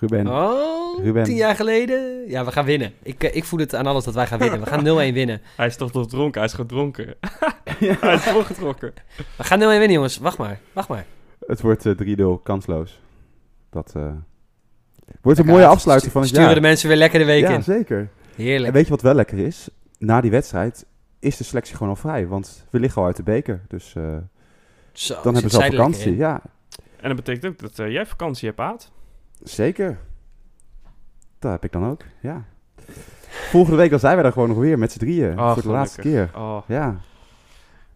Ruben, 0.00 0.26
Oh, 0.26 1.04
Ruben. 1.04 1.24
tien 1.24 1.36
jaar 1.36 1.56
geleden? 1.56 2.28
Ja, 2.28 2.44
we 2.44 2.52
gaan 2.52 2.64
winnen. 2.64 2.92
Ik, 3.02 3.22
eh, 3.24 3.36
ik 3.36 3.44
voel 3.44 3.58
het 3.60 3.74
aan 3.74 3.86
alles 3.86 4.04
dat 4.04 4.14
wij 4.14 4.26
gaan 4.26 4.38
winnen. 4.38 4.60
We 4.60 4.66
gaan 4.66 4.84
0-1 4.84 5.14
winnen. 5.20 5.40
Hij 5.56 5.66
is 5.66 5.76
toch 5.76 5.92
nog 5.92 6.06
dronken? 6.06 6.40
Hij 6.40 6.48
is 6.50 6.54
gedronken. 6.56 7.06
Hij 8.00 8.14
is 8.14 8.24
doorgetrokken. 8.24 8.92
We 9.36 9.44
gaan 9.44 9.58
0-1 9.58 9.62
winnen, 9.62 9.92
jongens. 9.92 10.18
Wacht 10.18 10.38
maar, 10.38 10.58
wacht 10.72 10.88
maar. 10.88 11.06
het 11.46 11.60
wordt 11.60 11.86
eh, 11.86 11.92
3-0, 12.38 12.42
kansloos. 12.42 13.00
Dat 13.70 13.92
eh, 13.96 14.12
wordt 15.20 15.38
een 15.38 15.44
Ja, 15.46 15.52
mooie 15.52 15.66
afsluiting 15.66 16.12
van 16.12 16.20
het 16.20 16.30
Sturen 16.30 16.46
jaar. 16.48 16.56
de 16.60 16.66
mensen 16.66 16.88
weer 16.88 16.96
lekker 16.98 17.18
de 17.18 17.24
week 17.24 17.42
ja, 17.42 17.54
in. 17.54 17.62
zeker. 17.62 17.98
En 17.98 18.10
Heerlijk. 18.34 18.72
weet 18.72 18.84
je 18.84 18.90
wat 18.90 19.02
wel 19.02 19.14
lekker 19.14 19.38
is? 19.38 19.68
Na 19.98 20.20
die 20.20 20.30
wedstrijd 20.30 20.86
is 21.18 21.36
de 21.36 21.44
selectie 21.44 21.74
gewoon 21.76 21.88
al 21.92 21.96
vrij. 21.96 22.26
Want 22.26 22.66
we 22.70 22.80
liggen 22.80 23.00
al 23.00 23.06
uit 23.06 23.16
de 23.16 23.22
beker. 23.22 23.60
Dus 23.68 23.94
eh, 23.94 24.02
Zo, 24.92 25.14
dan 25.22 25.32
hebben 25.34 25.50
ze 25.52 25.62
al 25.62 25.70
vakantie. 25.70 26.16
Ja, 26.16 26.40
En 27.00 27.06
dat 27.08 27.16
betekent 27.16 27.46
ook 27.46 27.58
dat 27.58 27.78
eh, 27.78 27.90
jij 27.92 28.06
vakantie 28.06 28.48
hebt, 28.48 28.60
Aad. 28.60 28.92
zeker. 29.42 29.98
Dat 31.38 31.50
heb 31.52 31.64
ik 31.64 31.72
dan 31.72 31.86
ook, 31.86 32.02
ja. 32.20 32.44
Volgende 33.28 33.76
week 33.76 33.90
dan 33.90 33.98
zijn 33.98 34.16
we 34.16 34.22
daar 34.22 34.32
gewoon 34.32 34.48
nog 34.48 34.58
weer 34.58 34.78
met 34.78 34.92
z'n 34.92 34.98
drieën. 34.98 35.38
Oh, 35.38 35.52
voor 35.52 35.62
de 35.62 35.68
laatste 35.68 36.00
keer. 36.00 36.30
Oh, 36.34 36.62
Ja, 36.66 37.00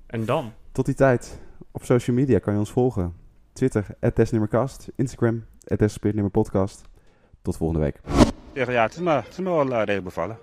en 0.07 0.25
dan? 0.25 0.53
tot 0.73 0.87
die 0.87 0.95
tijd. 0.95 1.41
Op 1.71 1.85
social 1.85 2.17
media 2.17 2.39
kan 2.39 2.53
je 2.53 2.59
ons 2.59 2.71
volgen. 2.73 3.15
Twitter, 3.53 3.87
@testnummercast. 4.15 4.89
Instagram, 4.97 5.45
@testnummerpodcast. 5.77 6.83
Tot 7.43 7.57
volgende 7.57 7.83
week. 7.85 8.01
Ja, 8.53 8.71
ja, 8.71 8.83
het 8.83 8.93
is 8.93 8.99
me, 9.01 9.11
het 9.11 9.29
is 9.29 9.37
me 9.39 9.45
wel 9.45 9.67
uh, 9.67 9.73
redelijk 9.79 10.05
bevallen. 10.05 10.39